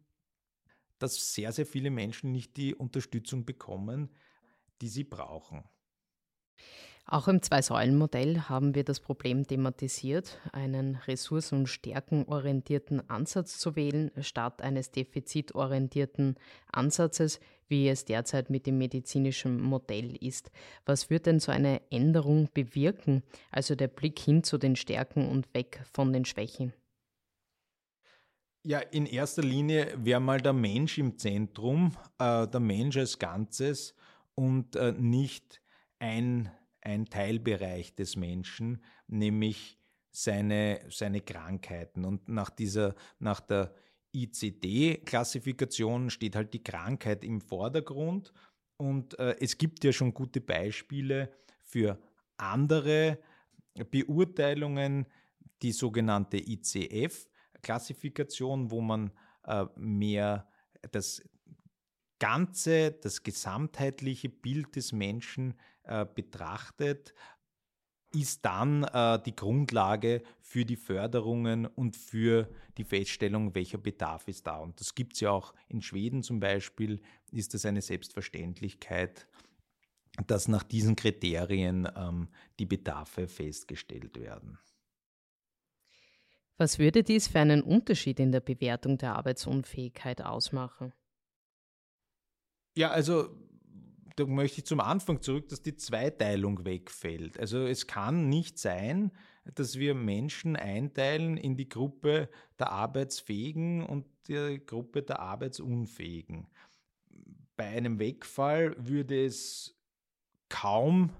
dass 0.98 1.34
sehr, 1.34 1.52
sehr 1.52 1.66
viele 1.66 1.90
Menschen 1.90 2.32
nicht 2.32 2.56
die 2.56 2.74
Unterstützung 2.74 3.44
bekommen, 3.44 4.10
die 4.80 4.88
sie 4.88 5.04
brauchen. 5.04 5.64
Auch 7.06 7.28
im 7.28 7.42
Zwei-Säulen-Modell 7.42 8.40
haben 8.48 8.74
wir 8.74 8.82
das 8.82 8.98
Problem 8.98 9.46
thematisiert, 9.46 10.40
einen 10.52 10.96
ressourcen- 11.06 11.58
und 11.60 11.66
stärkenorientierten 11.66 13.10
Ansatz 13.10 13.58
zu 13.58 13.76
wählen, 13.76 14.10
statt 14.20 14.62
eines 14.62 14.90
defizitorientierten 14.90 16.36
Ansatzes, 16.72 17.40
wie 17.68 17.88
es 17.88 18.06
derzeit 18.06 18.48
mit 18.48 18.66
dem 18.66 18.78
medizinischen 18.78 19.60
Modell 19.60 20.16
ist. 20.16 20.50
Was 20.86 21.10
wird 21.10 21.26
denn 21.26 21.40
so 21.40 21.52
eine 21.52 21.82
Änderung 21.90 22.48
bewirken, 22.54 23.22
also 23.50 23.74
der 23.74 23.88
Blick 23.88 24.18
hin 24.18 24.42
zu 24.42 24.56
den 24.56 24.74
Stärken 24.74 25.28
und 25.28 25.52
weg 25.52 25.84
von 25.92 26.10
den 26.10 26.24
Schwächen? 26.24 26.72
Ja, 28.66 28.78
in 28.78 29.06
erster 29.06 29.42
Linie 29.42 29.92
wäre 29.96 30.20
mal 30.20 30.40
der 30.40 30.54
Mensch 30.54 30.98
im 30.98 31.18
Zentrum, 31.18 31.94
äh, 32.18 32.48
der 32.48 32.60
Mensch 32.60 32.96
als 32.96 33.18
Ganzes 33.18 33.94
und 34.34 34.74
äh, 34.74 34.92
nicht 34.92 35.60
ein 35.98 36.50
ein 36.84 37.06
Teilbereich 37.06 37.94
des 37.94 38.14
Menschen, 38.16 38.82
nämlich 39.08 39.78
seine, 40.10 40.80
seine 40.90 41.20
Krankheiten. 41.20 42.04
Und 42.04 42.28
nach 42.28 42.50
dieser, 42.50 42.94
nach 43.18 43.40
der 43.40 43.74
ICD-Klassifikation 44.14 46.10
steht 46.10 46.36
halt 46.36 46.54
die 46.54 46.62
Krankheit 46.62 47.24
im 47.24 47.40
Vordergrund. 47.40 48.32
Und 48.76 49.18
äh, 49.18 49.36
es 49.40 49.58
gibt 49.58 49.82
ja 49.82 49.92
schon 49.92 50.14
gute 50.14 50.40
Beispiele 50.40 51.32
für 51.62 51.98
andere 52.36 53.18
Beurteilungen, 53.90 55.06
die 55.62 55.72
sogenannte 55.72 56.36
ICF-Klassifikation, 57.64 58.70
wo 58.70 58.80
man 58.80 59.10
äh, 59.46 59.66
mehr 59.76 60.48
das 60.92 61.22
Ganze, 62.18 62.92
das 62.92 63.22
gesamtheitliche 63.22 64.28
Bild 64.28 64.76
des 64.76 64.92
Menschen 64.92 65.54
äh, 65.84 66.06
betrachtet, 66.06 67.14
ist 68.14 68.44
dann 68.44 68.84
äh, 68.84 69.20
die 69.20 69.34
Grundlage 69.34 70.22
für 70.40 70.64
die 70.64 70.76
Förderungen 70.76 71.66
und 71.66 71.96
für 71.96 72.48
die 72.78 72.84
Feststellung, 72.84 73.54
welcher 73.56 73.78
Bedarf 73.78 74.28
ist 74.28 74.46
da. 74.46 74.58
Und 74.58 74.78
das 74.78 74.94
gibt 74.94 75.14
es 75.14 75.20
ja 75.20 75.30
auch 75.30 75.52
in 75.68 75.82
Schweden 75.82 76.22
zum 76.22 76.38
Beispiel, 76.38 77.00
ist 77.32 77.54
das 77.54 77.66
eine 77.66 77.82
Selbstverständlichkeit, 77.82 79.26
dass 80.28 80.46
nach 80.46 80.62
diesen 80.62 80.94
Kriterien 80.94 81.88
ähm, 81.96 82.28
die 82.60 82.66
Bedarfe 82.66 83.26
festgestellt 83.26 84.20
werden. 84.20 84.58
Was 86.56 86.78
würde 86.78 87.02
dies 87.02 87.28
für 87.28 87.40
einen 87.40 87.62
Unterschied 87.62 88.20
in 88.20 88.30
der 88.30 88.40
Bewertung 88.40 88.98
der 88.98 89.16
Arbeitsunfähigkeit 89.16 90.22
ausmachen? 90.22 90.92
Ja, 92.76 92.90
also 92.90 93.28
da 94.16 94.26
möchte 94.26 94.58
ich 94.58 94.66
zum 94.66 94.80
Anfang 94.80 95.20
zurück, 95.20 95.48
dass 95.48 95.62
die 95.62 95.76
Zweiteilung 95.76 96.64
wegfällt. 96.64 97.38
Also 97.38 97.66
es 97.66 97.86
kann 97.86 98.28
nicht 98.28 98.58
sein, 98.58 99.10
dass 99.54 99.78
wir 99.78 99.94
Menschen 99.94 100.56
einteilen 100.56 101.36
in 101.36 101.56
die 101.56 101.68
Gruppe 101.68 102.28
der 102.58 102.70
Arbeitsfähigen 102.70 103.84
und 103.84 104.06
die 104.28 104.64
Gruppe 104.64 105.02
der 105.02 105.18
Arbeitsunfähigen. 105.18 106.46
Bei 107.56 107.66
einem 107.66 107.98
Wegfall 107.98 108.74
würde 108.78 109.24
es 109.24 109.76
kaum 110.48 111.10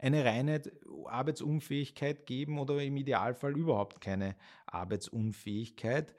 eine 0.00 0.24
reine 0.24 0.62
Arbeitsunfähigkeit 1.06 2.26
geben 2.26 2.58
oder 2.58 2.82
im 2.82 2.96
Idealfall 2.96 3.56
überhaupt 3.56 4.00
keine 4.00 4.36
Arbeitsunfähigkeit. 4.66 6.14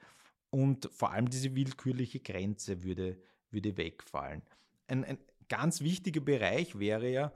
Und 0.50 0.88
vor 0.92 1.10
allem 1.10 1.28
diese 1.28 1.54
willkürliche 1.54 2.20
Grenze 2.20 2.82
würde, 2.82 3.18
würde 3.50 3.76
wegfallen. 3.76 4.42
Ein, 4.86 5.04
ein, 5.04 5.18
ganz 5.48 5.80
wichtiger 5.80 6.20
Bereich 6.20 6.78
wäre 6.78 7.10
ja, 7.10 7.32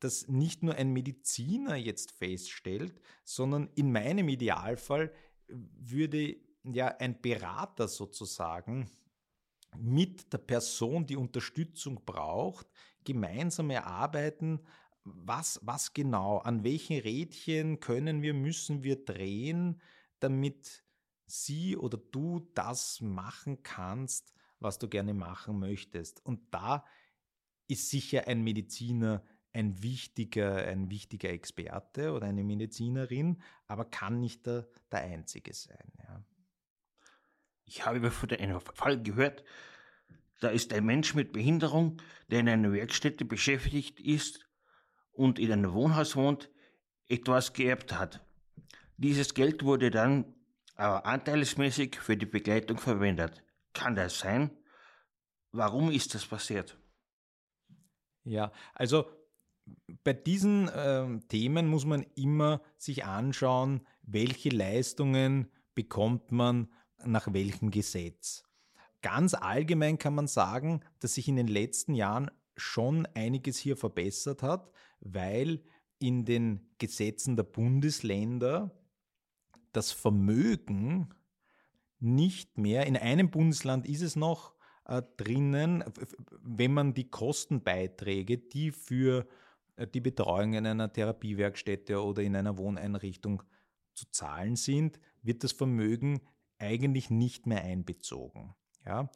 dass 0.00 0.28
nicht 0.28 0.62
nur 0.62 0.74
ein 0.76 0.92
Mediziner 0.92 1.76
jetzt 1.76 2.12
feststellt, 2.12 3.00
sondern 3.24 3.68
in 3.74 3.92
meinem 3.92 4.28
Idealfall 4.28 5.12
würde 5.48 6.36
ja 6.62 6.88
ein 6.98 7.20
Berater 7.20 7.88
sozusagen 7.88 8.88
mit 9.76 10.32
der 10.32 10.38
Person, 10.38 11.06
die 11.06 11.16
Unterstützung 11.16 12.04
braucht, 12.06 12.66
gemeinsam 13.04 13.70
erarbeiten, 13.70 14.60
was, 15.14 15.60
was 15.62 15.92
genau, 15.92 16.38
an 16.38 16.64
welchen 16.64 16.98
Rädchen 17.00 17.80
können 17.80 18.22
wir, 18.22 18.34
müssen 18.34 18.82
wir 18.82 19.04
drehen, 19.04 19.80
damit 20.20 20.84
sie 21.26 21.76
oder 21.76 21.98
du 21.98 22.48
das 22.54 23.00
machen 23.00 23.62
kannst, 23.62 24.32
was 24.60 24.78
du 24.78 24.88
gerne 24.88 25.14
machen 25.14 25.58
möchtest. 25.58 26.24
Und 26.24 26.40
da 26.52 26.84
ist 27.66 27.90
sicher 27.90 28.26
ein 28.26 28.42
Mediziner 28.42 29.22
ein 29.52 29.82
wichtiger, 29.82 30.56
ein 30.66 30.90
wichtiger 30.90 31.30
Experte 31.30 32.12
oder 32.12 32.26
eine 32.26 32.44
Medizinerin, 32.44 33.42
aber 33.66 33.84
kann 33.84 34.20
nicht 34.20 34.46
der, 34.46 34.68
der 34.92 35.00
Einzige 35.00 35.54
sein. 35.54 35.92
Ja. 35.98 36.24
Ich 37.64 37.84
habe 37.84 38.10
von 38.10 38.30
einem 38.30 38.60
Fall 38.60 39.02
gehört, 39.02 39.44
da 40.40 40.48
ist 40.48 40.72
ein 40.72 40.84
Mensch 40.84 41.14
mit 41.14 41.32
Behinderung, 41.32 42.00
der 42.30 42.40
in 42.40 42.48
einer 42.48 42.72
Werkstätte 42.72 43.24
beschäftigt 43.24 44.00
ist 44.00 44.47
und 45.18 45.38
in 45.38 45.52
einem 45.52 45.72
Wohnhaus 45.72 46.16
wohnt, 46.16 46.48
etwas 47.08 47.52
geerbt 47.52 47.98
hat. 47.98 48.24
Dieses 48.96 49.34
Geld 49.34 49.64
wurde 49.64 49.90
dann 49.90 50.34
aber 50.76 51.04
anteilsmäßig 51.06 51.96
für 51.96 52.16
die 52.16 52.26
Begleitung 52.26 52.78
verwendet. 52.78 53.42
Kann 53.72 53.96
das 53.96 54.20
sein? 54.20 54.50
Warum 55.50 55.90
ist 55.90 56.14
das 56.14 56.24
passiert? 56.24 56.78
Ja, 58.24 58.52
also 58.74 59.06
bei 60.04 60.12
diesen 60.12 60.68
äh, 60.68 61.18
Themen 61.28 61.66
muss 61.66 61.84
man 61.84 62.06
immer 62.14 62.62
sich 62.76 63.04
anschauen, 63.04 63.86
welche 64.02 64.50
Leistungen 64.50 65.50
bekommt 65.74 66.30
man 66.30 66.72
nach 67.04 67.32
welchem 67.32 67.70
Gesetz. 67.70 68.44
Ganz 69.02 69.34
allgemein 69.34 69.98
kann 69.98 70.14
man 70.14 70.26
sagen, 70.26 70.82
dass 71.00 71.14
sich 71.14 71.28
in 71.28 71.36
den 71.36 71.48
letzten 71.48 71.94
Jahren 71.94 72.30
schon 72.58 73.06
einiges 73.14 73.58
hier 73.58 73.76
verbessert 73.76 74.42
hat, 74.42 74.70
weil 75.00 75.62
in 75.98 76.24
den 76.24 76.68
Gesetzen 76.78 77.36
der 77.36 77.44
Bundesländer 77.44 78.70
das 79.72 79.92
Vermögen 79.92 81.14
nicht 82.00 82.58
mehr, 82.58 82.86
in 82.86 82.96
einem 82.96 83.30
Bundesland 83.30 83.86
ist 83.86 84.02
es 84.02 84.16
noch 84.16 84.54
äh, 84.84 85.02
drinnen, 85.16 85.84
wenn 86.42 86.72
man 86.72 86.94
die 86.94 87.10
Kostenbeiträge, 87.10 88.38
die 88.38 88.70
für 88.70 89.26
äh, 89.76 89.86
die 89.86 90.00
Betreuung 90.00 90.54
in 90.54 90.66
einer 90.66 90.92
Therapiewerkstätte 90.92 92.02
oder 92.02 92.22
in 92.22 92.36
einer 92.36 92.58
Wohneinrichtung 92.58 93.42
zu 93.94 94.06
zahlen 94.10 94.56
sind, 94.56 95.00
wird 95.22 95.42
das 95.44 95.52
Vermögen 95.52 96.20
eigentlich 96.58 97.10
nicht 97.10 97.46
mehr 97.46 97.62
einbezogen. 97.62 98.54
Ja? 98.86 99.10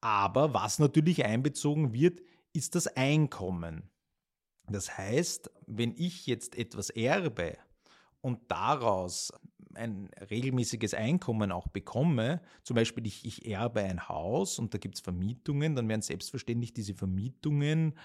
Aber 0.00 0.54
was 0.54 0.78
natürlich 0.78 1.24
einbezogen 1.24 1.92
wird, 1.92 2.20
ist 2.58 2.74
das 2.74 2.88
Einkommen. 2.88 3.88
Das 4.66 4.98
heißt, 4.98 5.50
wenn 5.66 5.94
ich 5.96 6.26
jetzt 6.26 6.58
etwas 6.58 6.90
erbe 6.90 7.56
und 8.20 8.50
daraus 8.50 9.32
ein 9.74 10.10
regelmäßiges 10.30 10.92
Einkommen 10.92 11.52
auch 11.52 11.68
bekomme, 11.68 12.42
zum 12.64 12.74
Beispiel 12.74 13.06
ich, 13.06 13.24
ich 13.24 13.46
erbe 13.46 13.82
ein 13.82 14.08
Haus 14.08 14.58
und 14.58 14.74
da 14.74 14.78
gibt 14.78 14.96
es 14.96 15.00
Vermietungen, 15.00 15.76
dann 15.76 15.88
werden 15.88 16.02
selbstverständlich 16.02 16.74
diese 16.74 16.94
Vermietungen 16.94 17.96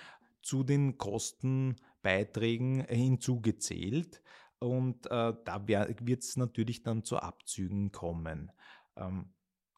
zu 0.44 0.64
den 0.64 1.00
Kostenbeiträgen 1.00 2.86
hinzugezählt 2.86 4.22
und 4.60 5.08
äh, 5.08 5.34
da 5.44 5.68
wird 5.68 6.24
es 6.24 6.38
natürlich 6.38 6.84
dann 6.84 7.04
zu 7.04 7.18
Abzügen 7.18 7.92
kommen. 7.92 8.52
Ähm, 8.96 9.34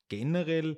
generell 0.09 0.77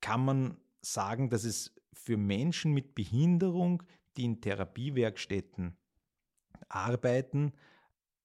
kann 0.00 0.24
man 0.24 0.56
sagen, 0.80 1.28
dass 1.28 1.44
es 1.44 1.74
für 2.04 2.16
Menschen 2.16 2.72
mit 2.72 2.94
Behinderung, 2.94 3.82
die 4.16 4.24
in 4.24 4.40
Therapiewerkstätten 4.40 5.76
arbeiten, 6.68 7.52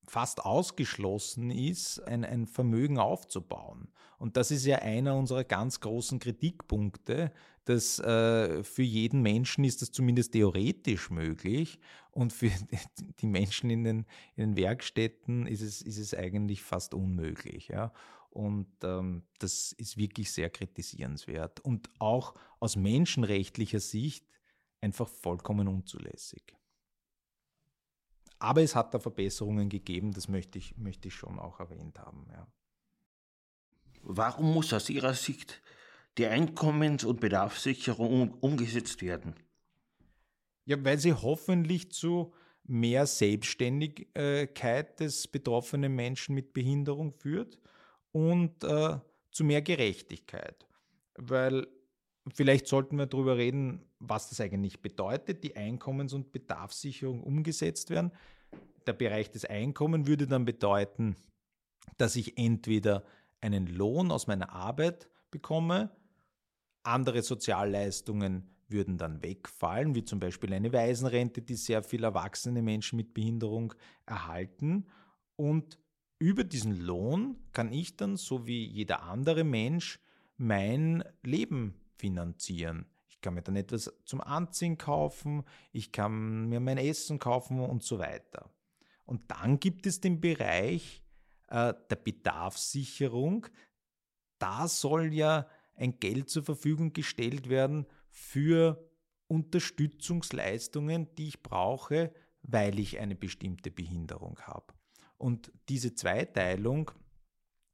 fast 0.08 0.46
ausgeschlossen 0.46 1.50
ist, 1.52 2.00
ein, 2.00 2.24
ein, 2.24 2.46
Vermögen 2.46 3.00
aufzubauen. 3.00 3.88
Und 4.20 4.38
das 4.38 4.52
ist 4.52 4.66
ja 4.66 4.78
einer 4.80 5.16
unserer 5.16 5.44
ganz 5.44 5.80
großen 5.80 6.20
Kritikpunkte, 6.20 7.32
dass 7.66 8.00
äh, 8.00 8.64
für 8.64 8.84
jeden 8.84 9.22
Menschen 9.22 9.64
ist 9.64 9.82
das 9.82 9.92
zumindest 9.92 10.34
theoretisch 10.34 11.10
möglich 11.10 11.80
und 12.12 12.34
für 12.34 12.52
die 13.20 13.28
Menschen 13.28 13.70
in 13.72 13.84
den, 13.84 14.06
in 14.36 14.52
den 14.52 14.58
Werkstätten 14.58 15.48
ist 15.48 15.62
es, 15.62 15.82
ist 15.82 15.98
es 15.98 16.14
eigentlich 16.14 16.62
fast 16.62 16.94
unmöglich. 16.94 17.70
Ja? 17.70 17.92
Und 18.36 18.68
ähm, 18.84 19.24
das 19.40 19.72
ist 19.72 19.96
wirklich 19.96 20.30
sehr 20.30 20.50
kritisierenswert 20.50 21.62
und 21.62 21.90
auch 22.00 22.34
aus 22.60 22.76
menschenrechtlicher 22.76 23.80
Sicht 23.80 24.28
einfach 24.82 25.08
vollkommen 25.08 25.70
unzulässig. 25.70 26.44
Aber 28.38 28.62
es 28.62 28.76
hat 28.76 28.94
da 28.94 29.00
Verbesserungen 29.00 29.70
gegeben, 29.70 30.12
das 30.12 30.28
möchte 30.28 30.58
ich, 30.58 30.76
möchte 30.76 31.08
ich 31.08 31.14
schon 31.14 31.40
auch 31.40 31.62
erwähnt 31.62 31.98
haben. 31.98 32.28
Ja. 32.30 32.46
Warum 34.02 34.54
muss 34.54 34.74
aus 34.74 34.90
Ihrer 34.90 35.14
Sicht 35.14 35.62
die 36.18 36.28
Einkommens- 36.28 37.06
und 37.06 37.22
Bedarfssicherung 37.22 38.34
umgesetzt 38.42 39.02
werden? 39.02 39.36
Ja, 40.66 40.84
weil 40.84 41.00
sie 41.00 41.14
hoffentlich 41.14 41.94
zu 41.94 42.34
mehr 42.66 43.08
Selbstständigkeit 43.08 45.00
des 45.00 45.30
betroffenen 45.30 45.96
Menschen 45.96 46.36
mit 46.36 46.52
Behinderung 46.52 47.14
führt 47.14 47.62
und 48.16 48.64
äh, 48.64 48.98
zu 49.30 49.44
mehr 49.44 49.62
Gerechtigkeit. 49.62 50.66
Weil 51.16 51.68
vielleicht 52.34 52.66
sollten 52.66 52.96
wir 52.96 53.08
darüber 53.08 53.36
reden, 53.36 53.90
was 54.00 54.30
das 54.30 54.40
eigentlich 54.40 54.82
bedeutet, 54.82 55.44
die 55.44 55.58
Einkommens- 55.58 56.14
und 56.14 56.32
Bedarfssicherung 56.32 57.22
umgesetzt 57.22 57.90
werden. 57.90 58.14
Der 58.88 58.94
Bereich 58.94 59.32
des 59.32 59.44
Einkommens 59.44 60.08
würde 60.08 60.28
dann 60.28 60.46
bedeuten, 60.46 61.18
dass 61.98 62.16
ich 62.16 62.38
entweder 62.38 63.04
einen 63.42 63.68
Lohn 63.68 64.12
aus 64.12 64.28
meiner 64.28 64.54
Arbeit 64.54 65.10
bekomme, 65.30 65.94
andere 66.84 67.22
Sozialleistungen 67.22 68.50
würden 68.70 68.98
dann 68.98 69.24
wegfallen, 69.24 69.94
wie 69.94 70.06
zum 70.06 70.22
Beispiel 70.22 70.54
eine 70.54 70.72
Waisenrente, 70.72 71.42
die 71.42 71.56
sehr 71.56 71.84
viele 71.84 72.08
erwachsene 72.08 72.62
Menschen 72.62 72.96
mit 72.96 73.14
Behinderung 73.14 73.74
erhalten. 74.06 74.88
Und 75.36 75.78
über 76.26 76.44
diesen 76.44 76.76
Lohn 76.76 77.38
kann 77.52 77.72
ich 77.72 77.98
dann, 77.98 78.18
so 78.18 78.48
wie 78.48 78.66
jeder 78.66 79.04
andere 79.04 79.44
Mensch, 79.44 80.00
mein 80.38 81.04
Leben 81.22 81.76
finanzieren. 81.98 82.88
Ich 83.08 83.22
kann 83.22 83.36
mir 83.36 83.44
dann 83.44 83.56
etwas 83.56 83.94
zum 84.06 84.22
Anziehen 84.22 84.80
kaufen, 84.80 85.44
ich 85.72 85.92
kann 85.92 86.50
mir 86.50 86.60
mein 86.60 86.80
Essen 86.80 87.20
kaufen 87.20 87.60
und 87.60 87.84
so 87.84 88.00
weiter. 88.00 88.50
Und 89.06 89.30
dann 89.30 89.60
gibt 89.60 89.86
es 89.86 90.02
den 90.02 90.20
Bereich 90.20 91.04
äh, 91.48 91.76
der 91.92 91.96
Bedarfssicherung. 91.96 93.46
Da 94.40 94.68
soll 94.68 95.14
ja 95.14 95.48
ein 95.76 96.00
Geld 96.00 96.32
zur 96.32 96.44
Verfügung 96.44 96.92
gestellt 96.92 97.50
werden 97.50 97.86
für 98.10 98.90
Unterstützungsleistungen, 99.28 101.08
die 101.20 101.28
ich 101.28 101.44
brauche, 101.44 102.12
weil 102.42 102.80
ich 102.80 102.98
eine 102.98 103.16
bestimmte 103.16 103.70
Behinderung 103.70 104.40
habe. 104.40 104.74
Und 105.18 105.52
diese 105.70 105.96
Zweiteilung 105.96 106.92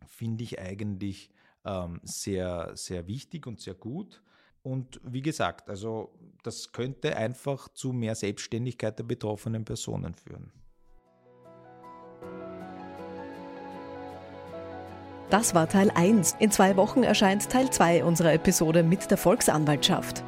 finde 0.05 0.43
ich 0.43 0.59
eigentlich 0.59 1.31
ähm, 1.65 1.99
sehr, 2.03 2.71
sehr 2.75 3.07
wichtig 3.07 3.47
und 3.47 3.59
sehr 3.59 3.73
gut. 3.73 4.21
Und 4.63 5.01
wie 5.03 5.21
gesagt, 5.21 5.69
also 5.69 6.13
das 6.43 6.71
könnte 6.71 7.15
einfach 7.15 7.67
zu 7.69 7.93
mehr 7.93 8.15
Selbstständigkeit 8.15 8.97
der 8.97 9.03
betroffenen 9.03 9.65
Personen 9.65 10.13
führen. 10.13 10.51
Das 15.31 15.55
war 15.55 15.67
Teil 15.69 15.89
1. 15.91 16.35
In 16.39 16.51
zwei 16.51 16.75
Wochen 16.75 17.03
erscheint 17.03 17.49
Teil 17.49 17.71
2 17.71 18.03
unserer 18.03 18.33
Episode 18.33 18.83
mit 18.83 19.09
der 19.09 19.17
Volksanwaltschaft. 19.17 20.25